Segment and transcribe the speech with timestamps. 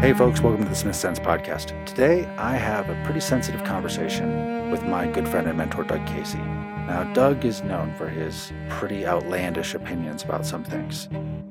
[0.00, 1.84] Hey, folks, welcome to the Smith Sense podcast.
[1.84, 6.38] Today, I have a pretty sensitive conversation with my good friend and mentor, Doug Casey.
[6.38, 11.06] Now, Doug is known for his pretty outlandish opinions about some things,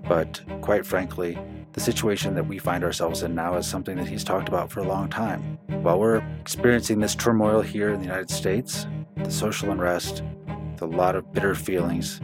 [0.08, 1.38] but quite frankly,
[1.74, 4.80] the situation that we find ourselves in now is something that he's talked about for
[4.80, 5.60] a long time.
[5.68, 10.24] While we're experiencing this turmoil here in the United States, the social unrest,
[10.78, 12.20] the lot of bitter feelings,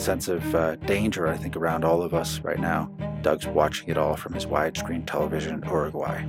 [0.00, 2.90] sense of uh, danger, I think, around all of us right now,
[3.22, 6.24] Doug's watching it all from his widescreen television in Uruguay.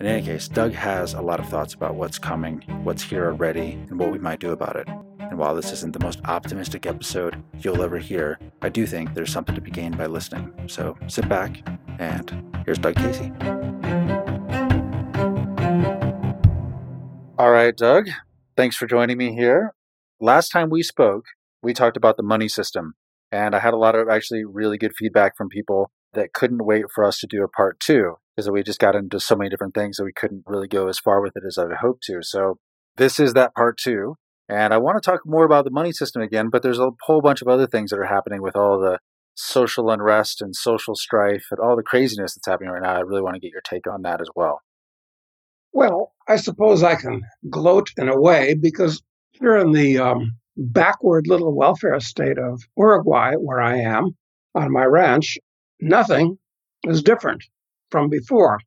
[0.00, 3.72] In any case, Doug has a lot of thoughts about what's coming, what's here already,
[3.90, 4.88] and what we might do about it.
[5.18, 9.30] And while this isn't the most optimistic episode you'll ever hear, I do think there's
[9.30, 10.52] something to be gained by listening.
[10.68, 11.62] So sit back,
[11.98, 13.32] and here's Doug Casey.
[17.38, 18.08] All right, Doug,
[18.56, 19.74] thanks for joining me here.
[20.20, 21.26] Last time we spoke,
[21.62, 22.94] we talked about the money system,
[23.32, 26.86] and I had a lot of actually really good feedback from people that couldn't wait
[26.92, 29.74] for us to do a part two because we just got into so many different
[29.74, 32.22] things that we couldn't really go as far with it as I hoped to.
[32.22, 32.58] So
[32.96, 34.16] this is that part two.
[34.48, 37.20] And I want to talk more about the money system again, but there's a whole
[37.20, 38.98] bunch of other things that are happening with all the
[39.34, 42.96] social unrest and social strife and all the craziness that's happening right now.
[42.96, 44.60] I really want to get your take on that as well.
[45.72, 51.26] Well, I suppose I can gloat in a way because here in the um, backward
[51.26, 54.16] little welfare state of Uruguay, where I am
[54.54, 55.38] on my ranch,
[55.80, 56.38] nothing
[56.84, 57.42] is different
[57.90, 58.60] from before.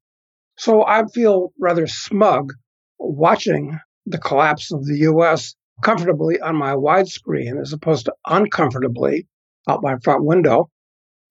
[0.57, 2.53] So I feel rather smug
[2.99, 9.27] watching the collapse of the US comfortably on my widescreen as opposed to uncomfortably
[9.67, 10.69] out my front window.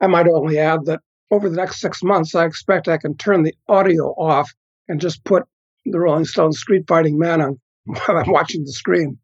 [0.00, 3.42] I might only add that over the next six months, I expect I can turn
[3.42, 4.52] the audio off
[4.88, 5.44] and just put
[5.84, 9.19] the Rolling Stones Street Fighting Man on while I'm watching the screen.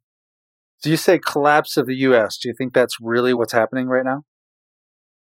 [0.82, 2.38] Do you say collapse of the US?
[2.38, 4.22] Do you think that's really what's happening right now?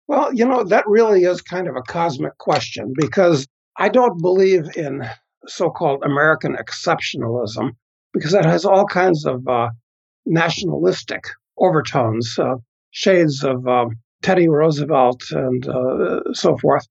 [0.07, 4.75] Well, you know, that really is kind of a cosmic question because I don't believe
[4.75, 5.07] in
[5.47, 7.71] so called American exceptionalism
[8.13, 9.69] because that has all kinds of uh,
[10.25, 11.23] nationalistic
[11.57, 12.55] overtones, uh,
[12.91, 13.89] shades of um,
[14.21, 16.87] Teddy Roosevelt and uh, so forth.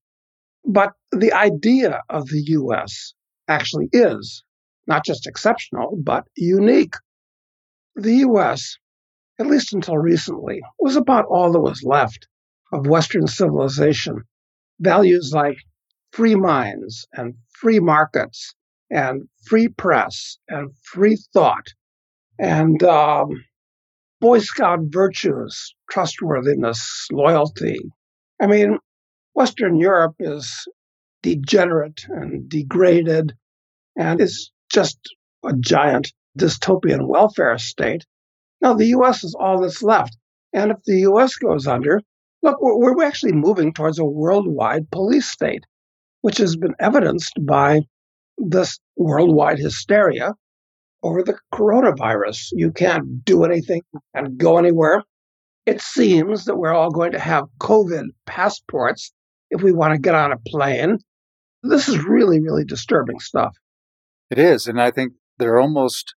[0.65, 3.13] But the idea of the U.S.
[3.47, 4.43] actually is
[4.87, 6.95] not just exceptional, but unique.
[7.99, 8.77] The U.S.,
[9.39, 12.27] at least until recently, was about all that was left
[12.71, 14.23] of Western civilization.
[14.79, 15.57] Values like
[16.11, 18.55] free minds and free markets
[18.89, 21.67] and free press and free thought
[22.39, 23.43] and um,
[24.21, 27.79] Boy Scout virtues, trustworthiness, loyalty.
[28.41, 28.79] I mean,
[29.33, 30.67] Western Europe is
[31.21, 33.33] degenerate and degraded
[33.97, 34.97] and is just
[35.45, 38.05] a giant dystopian welfare state.
[38.61, 39.23] Now, the U.S.
[39.23, 40.17] is all that's left.
[40.53, 41.35] And if the U.S.
[41.35, 42.01] goes under,
[42.41, 45.63] look, we're, we're actually moving towards a worldwide police state,
[46.21, 47.81] which has been evidenced by
[48.37, 50.33] this worldwide hysteria
[51.03, 52.49] over the coronavirus.
[52.51, 53.81] You can't do anything
[54.13, 55.03] and go anywhere.
[55.65, 59.11] It seems that we're all going to have COVID passports
[59.51, 60.97] if we want to get on a plane.
[61.63, 63.55] This is really, really disturbing stuff.
[64.29, 64.67] It is.
[64.67, 66.15] And I think they're almost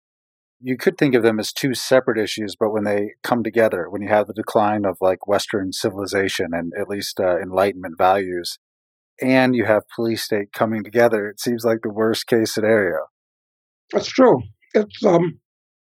[0.61, 4.01] you could think of them as two separate issues, but when they come together, when
[4.01, 8.57] you have the decline of like Western civilization and at least uh, Enlightenment values,
[9.21, 13.07] and you have police state coming together, it seems like the worst case scenario.
[13.91, 14.41] That's true.
[14.73, 15.39] It's um,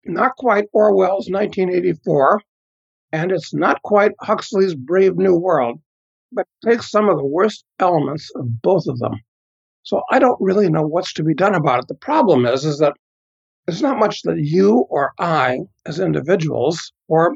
[0.06, 2.42] not quite Orwell's 1984,
[3.12, 5.80] and it's not quite Huxley's Brave New World,
[6.32, 9.16] but takes some of the worst elements of both of them.
[9.84, 11.88] So I don't really know what's to be done about it.
[11.88, 12.94] The problem is, is that
[13.68, 17.36] it's not much that you or I, as individuals, or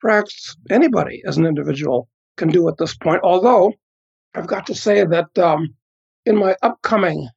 [0.00, 3.20] perhaps anybody as an individual, can do at this point.
[3.22, 3.72] Although
[4.34, 5.74] I've got to say that um,
[6.26, 7.28] in my upcoming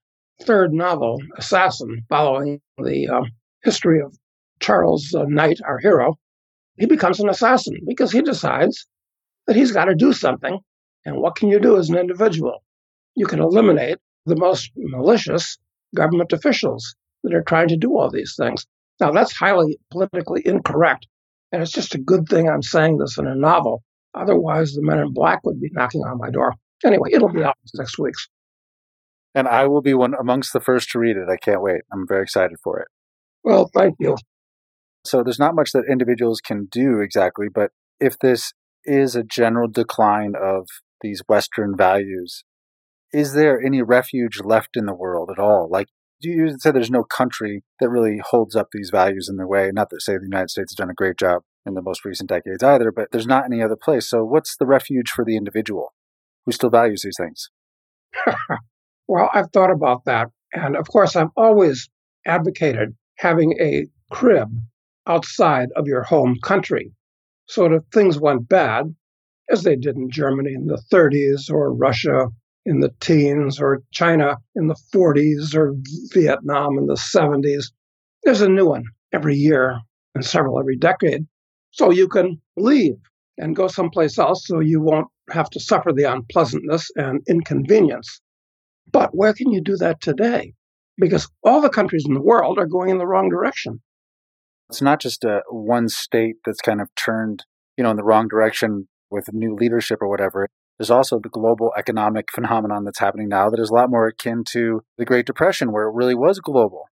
[0.42, 3.24] third novel, Assassin, following the uh,
[3.64, 4.16] history of
[4.60, 6.18] Charles uh, Knight, our hero,
[6.78, 8.86] he becomes an assassin because he decides
[9.48, 10.60] that he's got to do something.
[11.06, 12.64] And what can you do as an individual?
[13.16, 15.58] You can eliminate the most malicious
[15.96, 16.96] government officials
[17.28, 18.66] that are trying to do all these things.
[19.00, 21.08] Now, that's highly politically incorrect.
[21.52, 23.84] And it's just a good thing I'm saying this in a novel.
[24.14, 26.54] Otherwise, the men in black would be knocking on my door.
[26.84, 28.28] Anyway, it'll be out next week's.
[29.36, 31.30] And I will be one amongst the first to read it.
[31.30, 31.82] I can't wait.
[31.94, 32.88] I'm very excited for it.
[33.44, 34.16] Well, thank you.
[35.06, 38.52] So there's not much that individuals can do exactly, but if this
[38.84, 40.68] is a general decline of
[41.02, 42.44] these Western values,
[43.14, 45.70] is there any refuge left in the world at all?
[45.70, 45.88] Like
[46.20, 49.72] you said there's no country that really holds up these values in their way.
[49.74, 52.30] Not to say the United States has done a great job in the most recent
[52.30, 54.10] decades either, but there's not any other place.
[54.10, 55.94] So what's the refuge for the individual
[56.46, 57.50] who still values these things?
[59.08, 60.28] Well, I've thought about that.
[60.54, 61.90] And of course, I've always
[62.26, 64.50] advocated having a crib
[65.08, 66.92] outside of your home country.
[67.46, 68.94] So if things went bad,
[69.50, 72.28] as they did in Germany in the 30s or Russia
[72.68, 75.74] in the teens or China in the 40s or
[76.14, 77.72] Vietnam in the 70s.
[78.24, 78.84] There's a new one
[79.14, 79.80] every year
[80.14, 81.26] and several every decade.
[81.72, 82.98] So you can leave
[83.38, 88.20] and go someplace else so you won't have to suffer the unpleasantness and inconvenience.
[88.92, 90.54] But where can you do that today?
[90.98, 93.82] Because all the countries in the world are going in the wrong direction.
[94.70, 97.46] It's not just a one state that's kind of turned,
[97.78, 100.50] you know, in the wrong direction with new leadership or whatever.
[100.78, 104.44] There's also the global economic phenomenon that's happening now that is a lot more akin
[104.52, 106.86] to the Great Depression, where it really was global.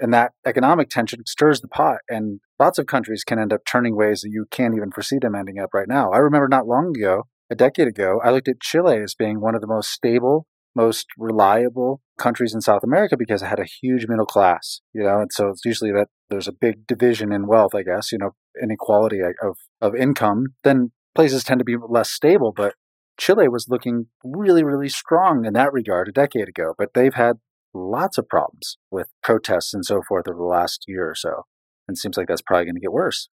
[0.00, 3.96] And that economic tension stirs the pot, and lots of countries can end up turning
[3.96, 6.10] ways that you can't even foresee them ending up right now.
[6.10, 9.54] I remember not long ago, a decade ago, I looked at Chile as being one
[9.54, 14.06] of the most stable, most reliable countries in South America because it had a huge
[14.08, 17.74] middle class, you know, and so it's usually that there's a big division in wealth,
[17.74, 18.30] I guess, you know,
[18.60, 20.46] inequality of, of income.
[20.64, 22.74] Then places tend to be less stable, but
[23.18, 27.38] Chile was looking really, really strong in that regard a decade ago, but they've had
[27.72, 31.42] lots of problems with protests and so forth over the last year or so.
[31.86, 33.28] And it seems like that's probably going to get worse.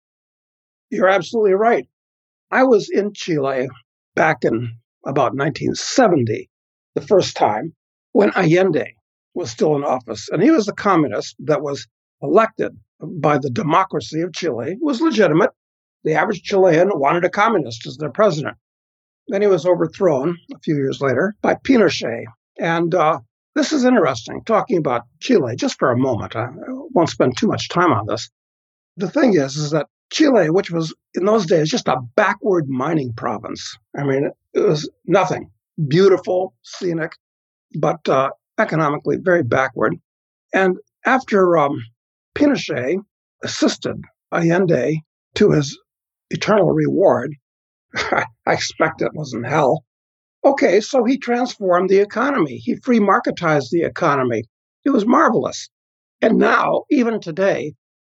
[0.90, 1.88] You're absolutely right.
[2.50, 3.68] I was in Chile
[4.16, 6.50] back in about 1970,
[6.96, 7.74] the first time,
[8.14, 8.96] when Allende
[9.34, 10.30] was still in office.
[10.32, 11.88] And he was a communist that was
[12.22, 15.52] elected by the democracy of Chile, was legitimate.
[16.04, 18.58] The average Chilean wanted a communist as their president.
[19.28, 22.26] Then he was overthrown a few years later by Pinochet.
[22.60, 23.20] And uh,
[23.56, 26.36] this is interesting, talking about Chile just for a moment.
[26.36, 26.48] I
[26.94, 28.30] won't spend too much time on this.
[28.96, 33.14] The thing is, is that Chile, which was in those days just a backward mining
[33.14, 35.52] province, I mean, it was nothing.
[35.88, 37.12] Beautiful, scenic,
[37.78, 39.96] but uh, economically very backward.
[40.54, 41.84] And after um,
[42.36, 42.98] Pinochet
[43.44, 44.02] assisted
[44.32, 45.02] Allende
[45.36, 45.78] to his
[46.30, 47.36] eternal reward,
[47.96, 49.84] I expect it wasn't hell.
[50.44, 52.58] Okay, so he transformed the economy.
[52.58, 54.44] He free marketized the economy.
[54.86, 55.70] It was marvelous.
[56.22, 57.74] And now, even today,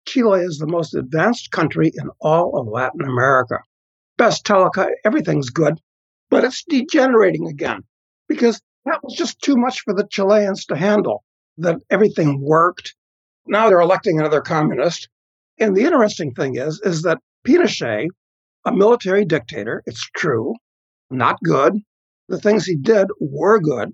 [0.07, 3.59] Chile is the most advanced country in all of Latin America.
[4.17, 5.79] Best telecom, everything's good,
[6.29, 7.83] but it's degenerating again
[8.27, 11.23] because that was just too much for the Chileans to handle,
[11.57, 12.95] that everything worked.
[13.45, 15.09] Now they're electing another communist.
[15.59, 18.07] And the interesting thing is, is that Pinochet
[18.65, 19.81] a military dictator.
[19.85, 20.53] It's true.
[21.09, 21.77] Not good.
[22.29, 23.89] The things he did were good.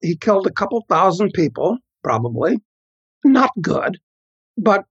[0.00, 2.58] He killed a couple thousand people, probably.
[3.24, 3.98] Not good.
[4.56, 4.84] But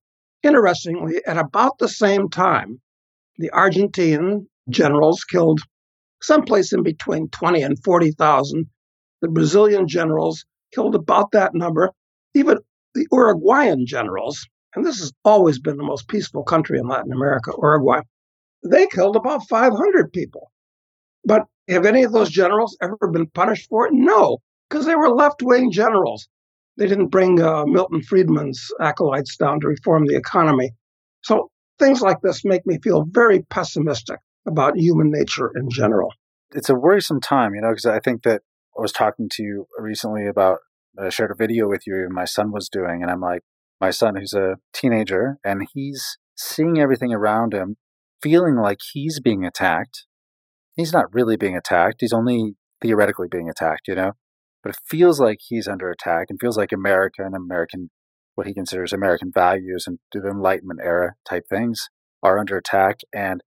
[0.44, 2.82] interestingly, at about the same time,
[3.38, 5.62] the Argentine generals killed
[6.22, 8.70] someplace in between 20 and 40,000.
[9.22, 11.92] The Brazilian generals killed about that number.
[12.34, 12.58] Even
[12.94, 17.52] the Uruguayan generals, and this has always been the most peaceful country in Latin America,
[17.62, 18.02] Uruguay,
[18.64, 20.52] they killed about 500 people.
[21.26, 23.94] But have any of those generals ever been punished for it?
[23.94, 26.28] No, because they were left wing generals.
[26.78, 30.72] They didn't bring uh, Milton Friedman's acolytes down to reform the economy.
[31.22, 31.50] So
[31.80, 36.12] things like this make me feel very pessimistic about human nature in general.
[36.54, 38.42] It's a worrisome time, you know, because I think that
[38.78, 40.60] I was talking to you recently about,
[41.00, 43.42] I shared a video with you my son was doing, and I'm like,
[43.80, 47.78] my son, who's a teenager, and he's seeing everything around him
[48.22, 50.06] feeling like he's being attacked.
[50.76, 51.98] He's not really being attacked.
[52.00, 54.14] He's only theoretically being attacked, you know?
[54.64, 57.90] But it feels like he's under attack and feels like America and American,
[58.36, 61.90] what he considers American values and the Enlightenment era type things
[62.24, 63.00] are under attack.
[63.14, 63.42] And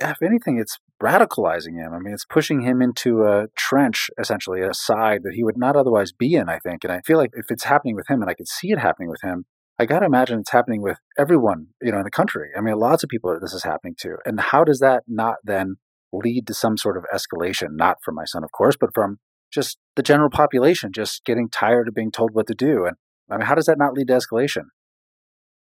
[0.00, 1.92] if anything, it's radicalizing him.
[1.92, 5.76] I mean, it's pushing him into a trench, essentially, a side that he would not
[5.76, 6.84] otherwise be in, I think.
[6.84, 9.08] And I feel like if it's happening with him, and I can see it happening
[9.08, 9.44] with him,
[9.78, 12.50] I got to imagine it's happening with everyone, you know, in the country.
[12.56, 14.16] I mean, lots of people this is happening to.
[14.24, 15.76] And how does that not then
[16.12, 17.70] lead to some sort of escalation?
[17.72, 19.18] Not from my son, of course, but from
[19.52, 22.84] just the general population just getting tired of being told what to do.
[22.86, 22.96] And
[23.30, 24.64] I mean, how does that not lead to escalation?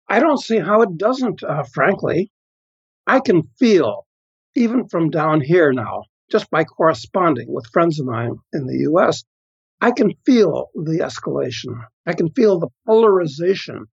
[0.09, 2.30] I don't see how it doesn't, uh, frankly.
[3.07, 4.07] I can feel,
[4.54, 9.25] even from down here now, just by corresponding with friends of mine in the US,
[9.80, 11.75] I can feel the escalation.
[12.07, 13.87] I can feel the polarization.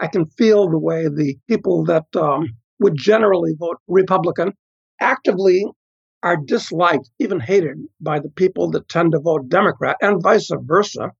[0.00, 2.48] I can feel the way the people that um,
[2.80, 4.52] would generally vote Republican
[5.00, 5.64] actively
[6.22, 11.12] are disliked, even hated by the people that tend to vote Democrat, and vice versa.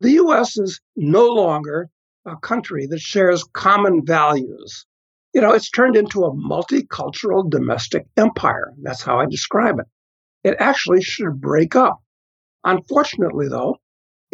[0.00, 0.58] The U.S.
[0.58, 1.88] is no longer
[2.26, 4.86] a country that shares common values.
[5.32, 8.72] You know, it's turned into a multicultural domestic empire.
[8.82, 9.86] That's how I describe it.
[10.44, 11.98] It actually should break up.
[12.64, 13.76] Unfortunately, though,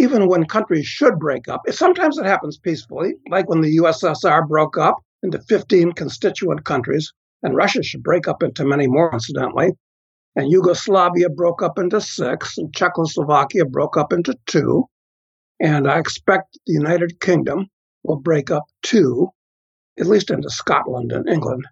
[0.01, 4.79] even when countries should break up, sometimes it happens peacefully, like when the USSR broke
[4.79, 9.73] up into 15 constituent countries, and Russia should break up into many more, incidentally.
[10.37, 14.87] And Yugoslavia broke up into six, and Czechoslovakia broke up into two.
[15.61, 17.67] And I expect the United Kingdom
[18.03, 19.29] will break up too,
[19.99, 21.67] at least into Scotland and England.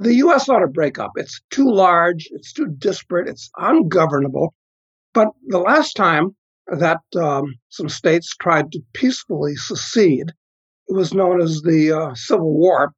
[0.00, 0.48] The U.S.
[0.48, 1.12] ought to break up.
[1.14, 4.52] It's too large, it's too disparate, it's ungovernable.
[5.14, 6.34] But the last time
[6.68, 10.32] that um, some states tried to peacefully secede,
[10.88, 12.92] it was known as the uh, Civil War,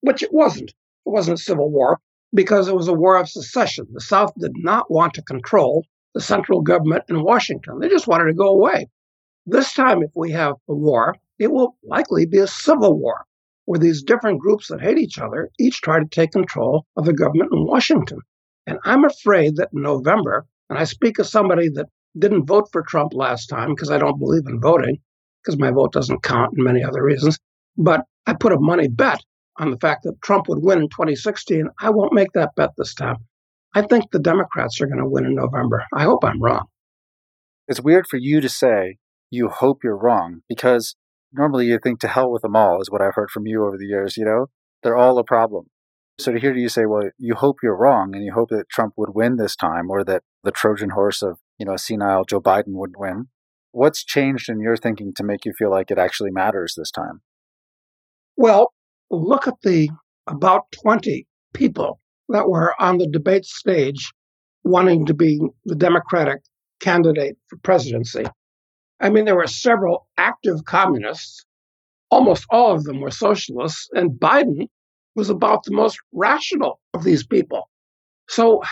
[0.00, 0.70] which it wasn't.
[0.70, 1.98] It wasn't a civil war
[2.32, 3.86] because it was a war of secession.
[3.92, 7.78] The South did not want to control the central government in Washington.
[7.78, 8.88] They just wanted to go away.
[9.46, 13.24] This time, if we have a war, it will likely be a civil war
[13.66, 17.12] where these different groups that hate each other each try to take control of the
[17.12, 18.20] government in Washington.
[18.66, 22.82] And I'm afraid that in November, and I speak as somebody that didn't vote for
[22.82, 24.98] Trump last time because I don't believe in voting,
[25.42, 27.38] because my vote doesn't count and many other reasons,
[27.76, 29.20] but I put a money bet
[29.58, 31.68] on the fact that Trump would win in 2016.
[31.80, 33.18] I won't make that bet this time.
[33.74, 35.84] I think the Democrats are going to win in November.
[35.92, 36.66] I hope I'm wrong.
[37.66, 38.98] It's weird for you to say
[39.30, 40.96] you hope you're wrong because
[41.32, 43.76] normally you think to hell with them all is what I've heard from you over
[43.76, 44.46] the years, you know?
[44.82, 45.66] They're all a problem.
[46.18, 48.94] So to hear you say, well, you hope you're wrong and you hope that Trump
[48.96, 52.74] would win this time or that the Trojan horse of, you know, senile Joe Biden
[52.74, 53.28] would win.
[53.72, 57.22] What's changed in your thinking to make you feel like it actually matters this time?
[58.36, 58.72] Well,
[59.10, 59.90] look at the
[60.26, 64.12] about 20 people that were on the debate stage
[64.62, 66.40] wanting to be the Democratic
[66.80, 68.24] candidate for presidency.
[69.00, 71.44] I mean, there were several active communists.
[72.10, 74.68] Almost all of them were socialists, and Biden
[75.14, 77.68] was about the most rational of these people.
[78.28, 78.62] So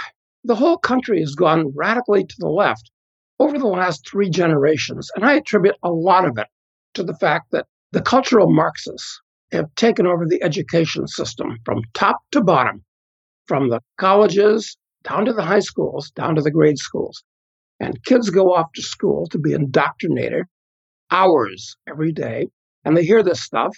[0.45, 2.91] the whole country has gone radically to the left
[3.39, 5.11] over the last three generations.
[5.15, 6.47] And I attribute a lot of it
[6.95, 9.21] to the fact that the cultural Marxists
[9.53, 12.85] have taken over the education system from top to bottom,
[13.47, 17.23] from the colleges down to the high schools, down to the grade schools.
[17.81, 20.45] And kids go off to school to be indoctrinated
[21.11, 22.49] hours every day.
[22.85, 23.77] And they hear this stuff,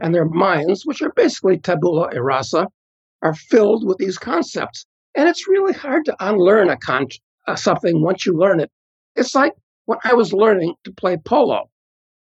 [0.00, 2.68] and their minds, which are basically tabula rasa,
[3.22, 4.86] are filled with these concepts.
[5.16, 7.08] And it's really hard to unlearn a con-
[7.46, 8.70] uh, something once you learn it.
[9.16, 9.54] It's like
[9.86, 11.70] when I was learning to play polo.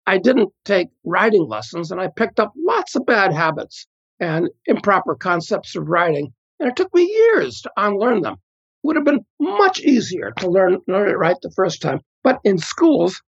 [0.06, 3.86] I didn't take riding lessons and I picked up lots of bad habits
[4.20, 6.32] and improper concepts of riding.
[6.58, 8.34] And it took me years to unlearn them.
[8.34, 12.00] It would have been much easier to learn, learn it right the first time.
[12.22, 13.20] But in schools,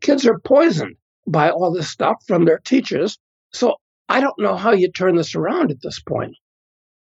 [0.00, 0.96] kids are poisoned
[1.26, 3.18] by all this stuff from their teachers.
[3.52, 3.76] So
[4.08, 6.34] I don't know how you turn this around at this point.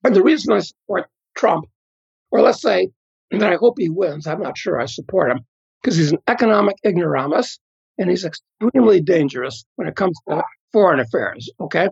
[0.05, 1.65] And the reason I support Trump,
[2.33, 2.89] or let's say
[3.31, 5.41] that I hope he wins, I'm not sure I support him,
[5.81, 7.61] because he's an economic ignoramus
[7.99, 11.49] and he's extremely dangerous when it comes to foreign affairs.
[11.61, 11.89] Okay.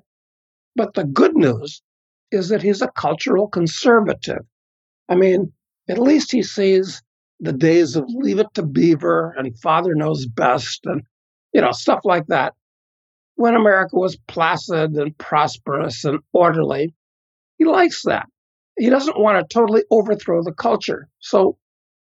[0.75, 1.82] But the good news
[2.32, 4.44] is that he's a cultural conservative.
[5.09, 5.52] I mean,
[5.88, 7.02] at least he sees
[7.40, 11.02] the days of leave it to Beaver and father knows best and,
[11.52, 12.54] you know, stuff like that.
[13.35, 16.94] When America was placid and prosperous and orderly,
[17.59, 18.26] he likes that.
[18.80, 21.06] He doesn't want to totally overthrow the culture.
[21.18, 21.58] So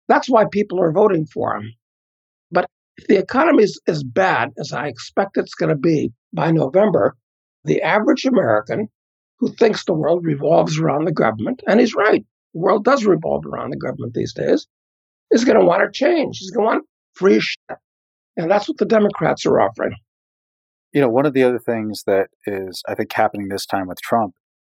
[0.09, 1.71] that's why people are voting for him.
[2.51, 2.65] But
[2.97, 7.15] if the economy is as bad as I expect it's going to be by November,
[7.63, 8.89] the average American
[9.39, 13.45] who thinks the world revolves around the government, and he's right, the world does revolve
[13.45, 14.67] around the government these days,
[15.31, 16.39] is going to want to change.
[16.39, 17.77] He's going to want free shit.
[18.35, 19.95] And that's what the Democrats are offering.
[20.91, 24.01] You know, one of the other things that is, I think, happening this time with
[24.01, 24.33] Trump,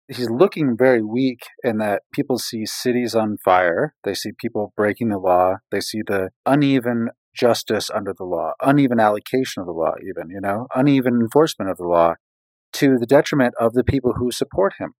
[0.08, 3.94] he's looking very weak in that people see cities on fire.
[4.04, 5.56] They see people breaking the law.
[5.70, 10.40] They see the uneven justice under the law, uneven allocation of the law, even, you
[10.40, 12.14] know, uneven enforcement of the law
[12.72, 14.94] to the detriment of the people who support him.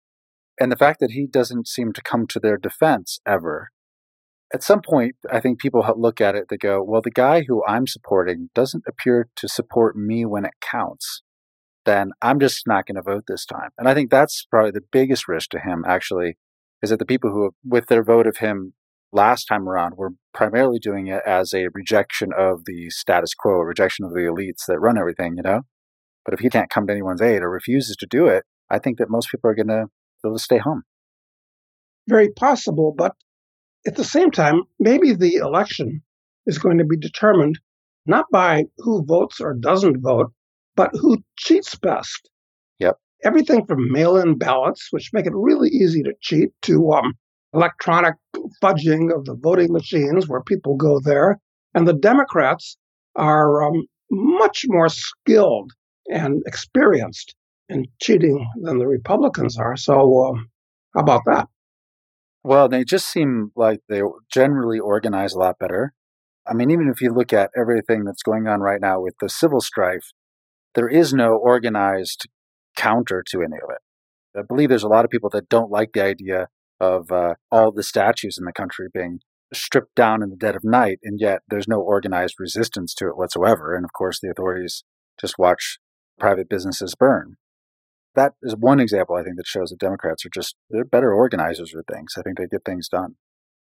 [0.61, 3.71] And the fact that he doesn't seem to come to their defense ever.
[4.53, 7.63] At some point, I think people look at it, they go, well, the guy who
[7.67, 11.23] I'm supporting doesn't appear to support me when it counts.
[11.89, 13.71] Then I'm just not going to vote this time.
[13.79, 16.37] And I think that's probably the biggest risk to him, actually,
[16.83, 18.75] is that the people who, with their vote of him
[19.11, 24.05] last time around were primarily doing it as a rejection of the status quo, rejection
[24.05, 25.63] of the elites that run everything, you know?
[26.27, 28.99] But if he can't come to anyone's aid or refuses to do it, I think
[28.99, 29.87] that most people are going to
[30.23, 30.83] they'll stay home.
[32.07, 33.15] Very possible, but
[33.87, 36.03] at the same time, maybe the election
[36.45, 37.59] is going to be determined
[38.05, 40.35] not by who votes or doesn't vote,
[40.77, 42.29] but who cheats best.
[42.79, 42.97] Yep.
[43.25, 47.15] Everything from mail-in ballots, which make it really easy to cheat, to um,
[47.55, 48.15] electronic
[48.63, 51.41] fudging of the voting machines where people go there.
[51.75, 52.77] And the Democrats
[53.17, 55.73] are um, much more skilled
[56.07, 57.35] and experienced
[57.69, 59.77] in cheating than the Republicans are.
[59.77, 60.39] So, uh,
[60.95, 61.49] how about that?
[62.45, 64.01] Well, they just seem like they
[64.33, 65.93] generally organize a lot better.
[66.47, 69.29] I mean, even if you look at everything that's going on right now with the
[69.29, 70.13] civil strife,
[70.75, 72.29] there is no organized
[72.77, 73.79] counter to any of it.
[74.39, 76.49] I believe there's a lot of people that don't like the idea
[76.81, 79.21] of uh, all the statues in the country being
[79.53, 83.17] stripped down in the dead of night, and yet there's no organized resistance to it
[83.17, 83.75] whatsoever.
[83.75, 84.85] And of course, the authorities
[85.21, 85.79] just watch
[86.19, 87.37] private businesses burn.
[88.15, 91.75] That is one example I think that shows that Democrats are just they're better organizers
[91.75, 92.15] of things.
[92.17, 93.17] I think they get things done.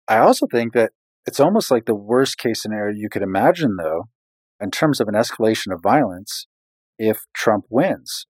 [0.07, 0.93] I also think that
[1.27, 4.09] it's almost like the worst case scenario you could imagine, though,
[4.61, 6.47] in terms of an escalation of violence,
[6.99, 8.27] if Trump wins.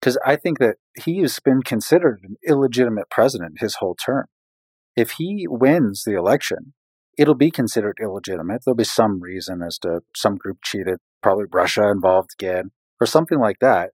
[0.00, 4.26] Because I think that he has been considered an illegitimate president his whole term
[4.96, 6.74] if he wins the election,
[7.18, 8.62] it'll be considered illegitimate.
[8.64, 13.38] There'll be some reason as to some group cheated, probably Russia involved again, or something
[13.38, 13.90] like that.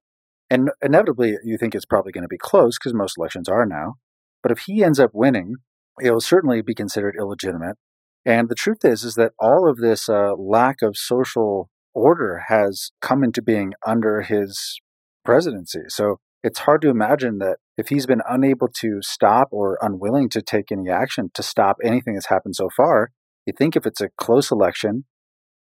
[0.48, 3.94] And inevitably, you think it's probably going to be close because most elections are now.
[4.42, 5.56] But if he ends up winning,
[6.00, 7.76] it will certainly be considered illegitimate.
[8.24, 12.90] And the truth is, is that all of this uh, lack of social order has
[13.00, 14.80] come into being under his
[15.24, 15.80] presidency.
[15.88, 20.42] So it's hard to imagine that if he's been unable to stop or unwilling to
[20.42, 23.10] take any action to stop anything that's happened so far,
[23.46, 25.06] you think if it's a close election,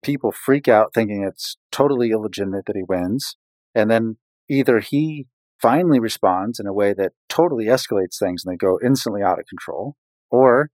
[0.02, 3.36] people freak out thinking it's totally illegitimate that he wins.
[3.74, 4.16] And then
[4.48, 5.26] either he
[5.60, 9.46] finally responds in a way that totally escalates things and they go instantly out of
[9.46, 9.96] control,
[10.30, 10.70] or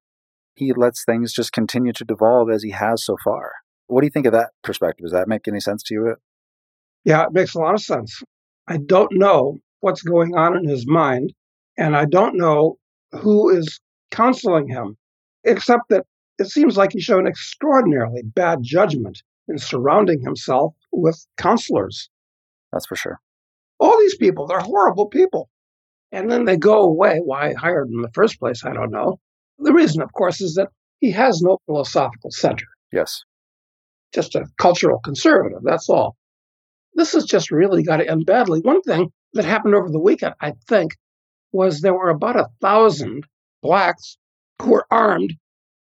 [0.54, 3.52] he lets things just continue to devolve as he has so far.
[3.88, 5.04] What do you think of that perspective?
[5.04, 6.16] Does that make any sense to you?
[7.04, 8.22] Yeah, it makes a lot of sense.
[8.68, 11.32] I don't know what's going on in his mind.
[11.76, 12.78] And I don't know
[13.12, 13.80] who is
[14.10, 14.96] counseling him,
[15.44, 16.04] except that
[16.38, 22.10] it seems like he's shown extraordinarily bad judgment in surrounding himself with counselors.
[22.72, 23.20] That's for sure.
[23.78, 25.48] All these people, they're horrible people.
[26.10, 27.20] And then they go away.
[27.24, 29.20] Why I hired them in the first place, I don't know.
[29.58, 30.68] The reason, of course, is that
[31.00, 32.66] he has no philosophical center.
[32.92, 33.22] Yes.
[34.14, 36.16] Just a cultural conservative, that's all.
[36.94, 38.60] This has just really got to end badly.
[38.60, 40.96] One thing that happened over the weekend, I think,
[41.52, 43.24] was there were about a thousand
[43.62, 44.16] blacks
[44.60, 45.34] who were armed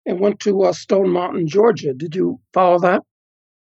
[0.06, 1.94] and went to uh, Stone Mountain, Georgia.
[1.94, 3.02] Did you follow that?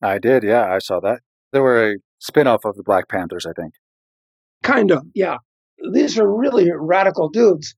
[0.01, 1.21] I did, yeah, I saw that.
[1.51, 3.73] They were a spin-off of the Black Panthers, I think.
[4.63, 5.37] Kind of, yeah.
[5.91, 7.75] These are really radical dudes.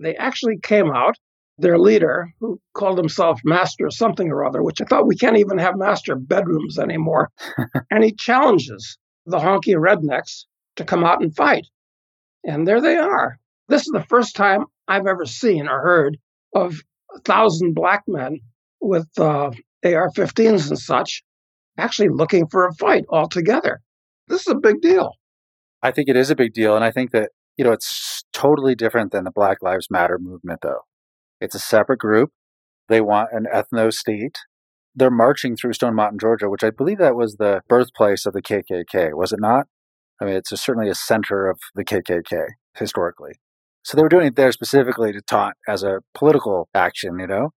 [0.00, 1.16] They actually came out.
[1.60, 5.36] Their leader, who called himself Master of something or other, which I thought we can't
[5.36, 7.30] even have master bedrooms anymore,
[7.90, 10.44] and he challenges the honky rednecks
[10.76, 11.66] to come out and fight.
[12.44, 13.38] And there they are.
[13.68, 16.16] This is the first time I've ever seen or heard
[16.54, 16.80] of
[17.14, 18.40] a thousand black men
[18.80, 19.50] with uh,
[19.84, 21.22] AR 15s and such
[21.78, 23.80] actually looking for a fight altogether.
[24.28, 25.12] This is a big deal.
[25.82, 26.74] I think it is a big deal.
[26.74, 30.60] And I think that, you know, it's totally different than the Black Lives Matter movement,
[30.62, 30.80] though.
[31.40, 32.30] It's a separate group.
[32.88, 34.38] They want an ethno state.
[34.94, 38.42] They're marching through Stone Mountain, Georgia, which I believe that was the birthplace of the
[38.42, 39.66] KKK, was it not?
[40.20, 43.32] I mean, it's a, certainly a center of the KKK historically.
[43.82, 47.50] So they were doing it there specifically to taunt as a political action, you know?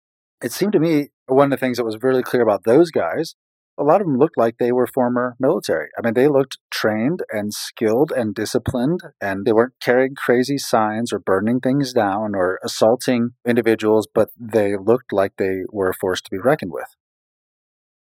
[0.44, 3.36] It seemed to me one of the things that was really clear about those guys,
[3.82, 5.90] a lot of them looked like they were former military.
[5.98, 11.12] I mean, they looked trained and skilled and disciplined, and they weren't carrying crazy signs
[11.12, 16.22] or burning things down or assaulting individuals, but they looked like they were a force
[16.22, 16.96] to be reckoned with.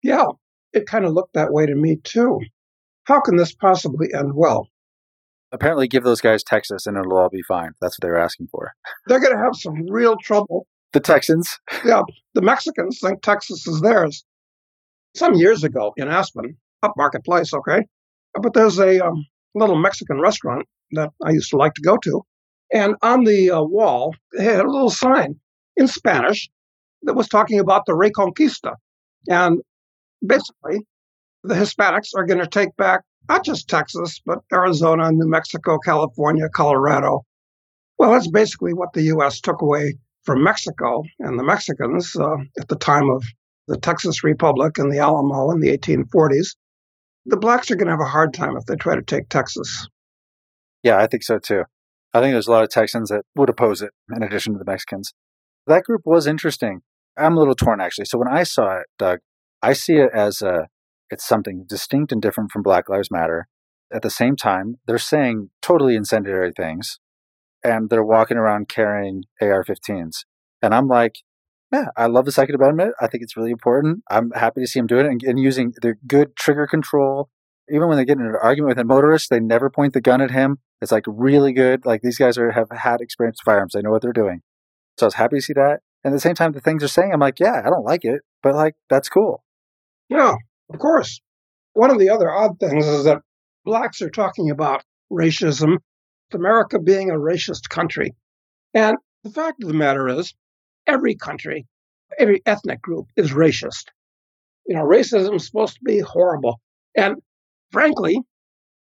[0.03, 0.27] Yeah,
[0.73, 2.41] it kind of looked that way to me too.
[3.05, 4.69] How can this possibly end well?
[5.53, 7.73] Apparently, give those guys Texas and it'll all be fine.
[7.81, 8.73] That's what they're asking for.
[9.07, 10.67] They're going to have some real trouble.
[10.93, 11.59] The Texans?
[11.85, 12.03] Yeah,
[12.35, 14.25] the Mexicans think Texas is theirs.
[15.17, 17.87] Some years ago in Aspen, up Marketplace, okay?
[18.35, 19.25] But there's a um,
[19.55, 22.23] little Mexican restaurant that I used to like to go to.
[22.71, 25.41] And on the uh, wall, they had a little sign
[25.75, 26.51] in Spanish
[27.05, 28.75] that was talking about the Reconquista.
[29.27, 29.63] And
[30.25, 30.87] basically,
[31.45, 36.51] the Hispanics are going to take back not just Texas, but Arizona, New Mexico, California,
[36.51, 37.23] Colorado.
[37.99, 39.41] Well, that's basically what the U.S.
[39.41, 43.25] took away from Mexico and the Mexicans uh, at the time of
[43.67, 46.57] the Texas Republic and the Alamo in the 1840s.
[47.27, 49.89] The blacks are going to have a hard time if they try to take Texas.
[50.83, 51.65] Yeah, I think so too.
[52.15, 54.71] I think there's a lot of Texans that would oppose it in addition to the
[54.71, 55.13] Mexicans.
[55.67, 56.83] That group was interesting.
[57.17, 58.05] I'm a little torn actually.
[58.05, 59.19] So when I saw it, Doug,
[59.63, 60.69] I see it as a
[61.11, 63.49] it's something distinct and different from Black Lives Matter.
[63.93, 66.99] At the same time, they're saying totally incendiary things
[67.63, 70.25] and they're walking around carrying AR 15s.
[70.63, 71.17] And I'm like,
[71.77, 72.95] yeah, I love the Second Amendment.
[73.01, 74.03] I think it's really important.
[74.11, 77.29] I'm happy to see him doing it and, and using their good trigger control,
[77.69, 80.21] Even when they get in an argument with a motorist, they never point the gun
[80.21, 80.59] at him.
[80.81, 81.85] It's like really good.
[81.85, 83.73] Like these guys are have had experience with firearms.
[83.73, 84.43] They know what they're doing.
[84.99, 85.81] So I was happy to see that.
[86.05, 88.05] And at the same time, the things they're saying, I'm like, yeah, I don't like
[88.05, 89.43] it, but like that's cool.
[90.09, 90.35] Yeah,
[90.73, 91.21] of course.
[91.73, 93.23] One of the other odd things is that
[93.65, 95.79] blacks are talking about racism,
[96.33, 98.15] America being a racist country.
[98.73, 100.35] And the fact of the matter is,
[100.87, 101.67] every country,
[102.19, 103.87] every ethnic group is racist.
[104.67, 106.61] You know, racism is supposed to be horrible.
[106.97, 107.17] And
[107.71, 108.21] frankly,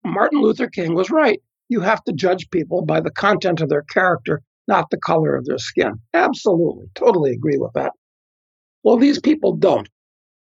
[0.03, 1.41] Martin Luther King was right.
[1.69, 5.45] You have to judge people by the content of their character, not the color of
[5.45, 5.93] their skin.
[6.13, 7.93] Absolutely, totally agree with that.
[8.83, 9.89] Well, these people don't.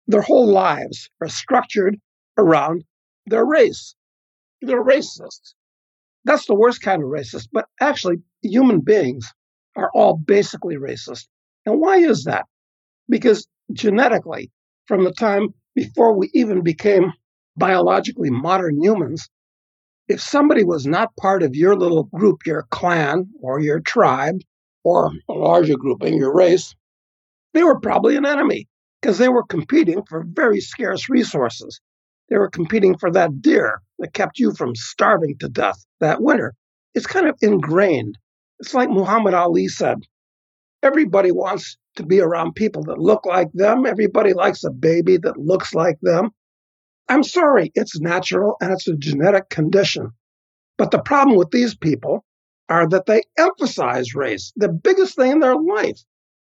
[0.08, 1.97] Their whole lives are structured
[2.38, 2.84] around
[3.26, 3.95] their race.
[4.62, 5.54] They're racists.
[6.26, 7.47] That's the worst kind of racist.
[7.52, 9.34] But actually, human beings
[9.76, 11.28] are all basically racist.
[11.65, 12.45] And why is that?
[13.10, 14.52] Because genetically,
[14.86, 17.13] from the time before we even became
[17.56, 19.30] biologically modern humans,
[20.08, 24.39] if somebody was not part of your little group, your clan or your tribe,
[24.84, 26.76] or a larger grouping, your race,
[27.54, 28.67] they were probably an enemy
[29.02, 31.80] because they were competing for very scarce resources.
[32.30, 36.54] They were competing for that deer that kept you from starving to death that winter.
[36.93, 38.17] It's kind of ingrained.
[38.60, 39.99] It's like Muhammad Ali said
[40.84, 43.86] everybody wants to be around people that look like them.
[43.86, 46.32] Everybody likes a baby that looks like them.
[47.10, 50.12] I'm sorry, it's natural and it's a genetic condition.
[50.78, 52.26] But the problem with these people
[52.69, 54.52] are that they emphasize race.
[54.56, 56.00] The biggest thing in their life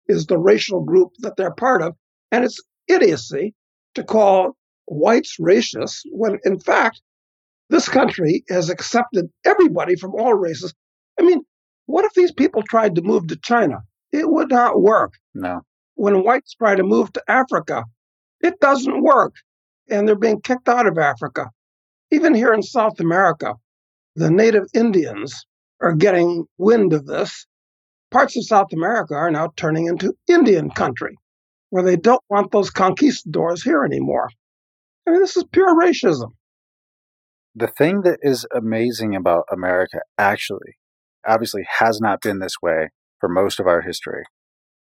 [0.06, 1.94] is the racial group that they're part of.
[2.32, 3.54] And it's idiocy
[3.94, 7.00] to call whites racist when, in fact,
[7.70, 10.74] this country has accepted everybody from all races.
[11.18, 11.42] I mean,
[11.86, 13.78] what if these people tried to move to China?
[14.12, 15.12] It would not work.
[15.34, 15.62] No.
[15.94, 17.84] When whites try to move to Africa,
[18.40, 19.34] it doesn't work.
[19.90, 21.50] And they're being kicked out of Africa.
[22.10, 23.54] Even here in South America,
[24.14, 25.44] the native Indians
[25.80, 27.46] are getting wind of this.
[28.10, 31.16] Parts of South America are now turning into Indian country,
[31.70, 34.30] where they don't want those conquistadors here anymore.
[35.06, 36.32] I mean, this is pure racism.
[37.54, 40.78] The thing that is amazing about America actually,
[41.26, 44.24] obviously, has not been this way for most of our history,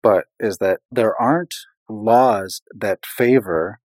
[0.01, 1.53] but is that there aren't
[1.89, 3.79] laws that favor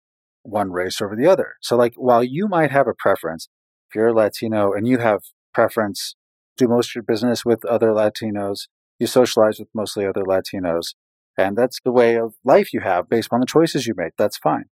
[0.43, 1.57] one race over the other.
[1.61, 3.49] So, like, while you might have a preference,
[3.91, 5.21] if you're a Latino and you have
[5.53, 6.15] preference,
[6.57, 10.95] do most of your business with other Latinos, you socialize with mostly other Latinos,
[11.37, 14.13] and that's the way of life you have based on the choices you make.
[14.17, 14.67] That's fine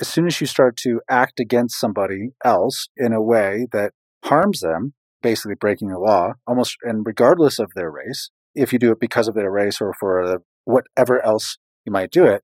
[0.00, 3.92] as soon as you start to act against somebody else in a way that
[4.24, 8.92] harms them, basically breaking the law, almost and regardless of their race, if you do
[8.92, 12.42] it because of their race or for whatever else you might do it,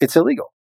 [0.00, 0.52] it's illegal.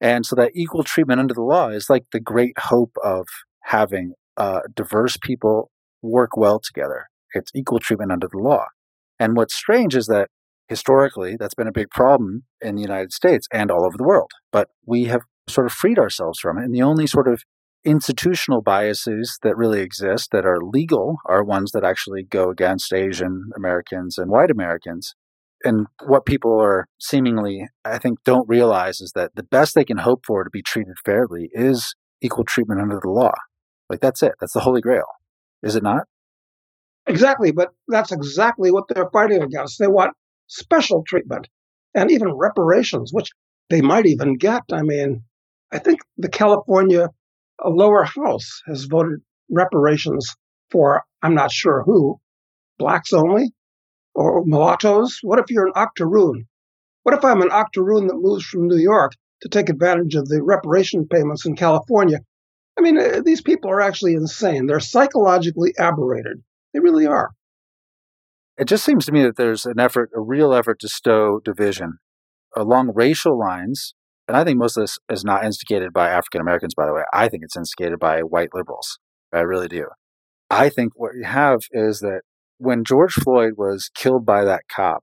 [0.00, 3.26] And so that equal treatment under the law is like the great hope of
[3.64, 5.70] having uh, diverse people
[6.02, 7.06] work well together.
[7.34, 8.66] It's equal treatment under the law.
[9.18, 10.28] And what's strange is that
[10.68, 14.30] historically, that's been a big problem in the United States and all over the world.
[14.52, 16.64] But we have sort of freed ourselves from it.
[16.64, 17.42] And the only sort of
[17.84, 23.50] institutional biases that really exist that are legal are ones that actually go against Asian
[23.56, 25.14] Americans and white Americans.
[25.64, 29.98] And what people are seemingly, I think, don't realize is that the best they can
[29.98, 33.32] hope for to be treated fairly is equal treatment under the law.
[33.88, 34.32] Like, that's it.
[34.40, 35.06] That's the Holy Grail.
[35.62, 36.02] Is it not?
[37.06, 37.52] Exactly.
[37.52, 39.78] But that's exactly what they're fighting against.
[39.78, 40.12] They want
[40.46, 41.48] special treatment
[41.94, 43.30] and even reparations, which
[43.70, 44.62] they might even get.
[44.72, 45.24] I mean,
[45.72, 47.08] I think the California
[47.64, 50.36] lower house has voted reparations
[50.70, 52.20] for, I'm not sure who,
[52.78, 53.52] blacks only
[54.14, 55.18] or mulattoes.
[55.22, 56.46] What if you're an octoroon?
[57.02, 60.42] What if I'm an octoroon that moves from New York to take advantage of the
[60.42, 62.20] reparation payments in California?
[62.78, 64.66] I mean, uh, these people are actually insane.
[64.66, 66.42] They're psychologically aberrated.
[66.72, 67.30] They really are.
[68.56, 71.98] It just seems to me that there's an effort, a real effort to stow division
[72.56, 73.94] along racial lines
[74.28, 77.02] and I think most of this is not instigated by African Americans, by the way.
[77.12, 78.98] I think it's instigated by white liberals.
[79.32, 79.86] I really do.
[80.50, 82.22] I think what you have is that
[82.58, 85.02] when George Floyd was killed by that cop,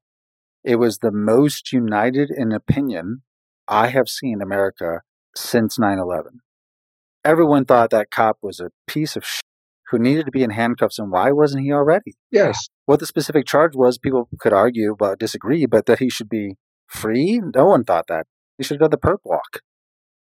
[0.64, 3.24] it was the most united in opinion
[3.68, 5.02] I have seen America
[5.36, 6.42] since 9 11.
[7.24, 9.42] Everyone thought that cop was a piece of shit
[9.90, 12.14] who needed to be in handcuffs, and why wasn't he already?
[12.32, 12.70] Yes.
[12.86, 16.56] What the specific charge was, people could argue, but disagree, but that he should be
[16.88, 17.40] free?
[17.56, 18.26] No one thought that.
[18.58, 19.62] You should have done the perp walk.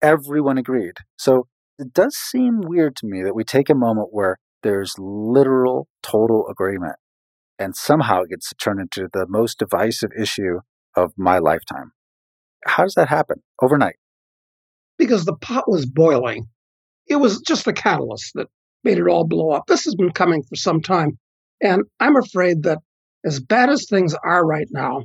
[0.02, 0.98] Everyone agreed.
[1.18, 1.48] So
[1.80, 6.48] it does seem weird to me that we take a moment where there's literal total
[6.50, 6.96] agreement
[7.60, 10.60] and somehow it gets turned into the most divisive issue
[10.96, 11.92] of my lifetime.
[12.66, 13.96] How does that happen overnight?
[14.98, 16.48] Because the pot was boiling.
[17.08, 18.48] it was just the catalyst that
[18.84, 19.64] made it all blow up.
[19.68, 21.18] This has been coming for some time.
[21.62, 22.80] And I'm afraid that
[23.26, 25.04] as bad as things are right now,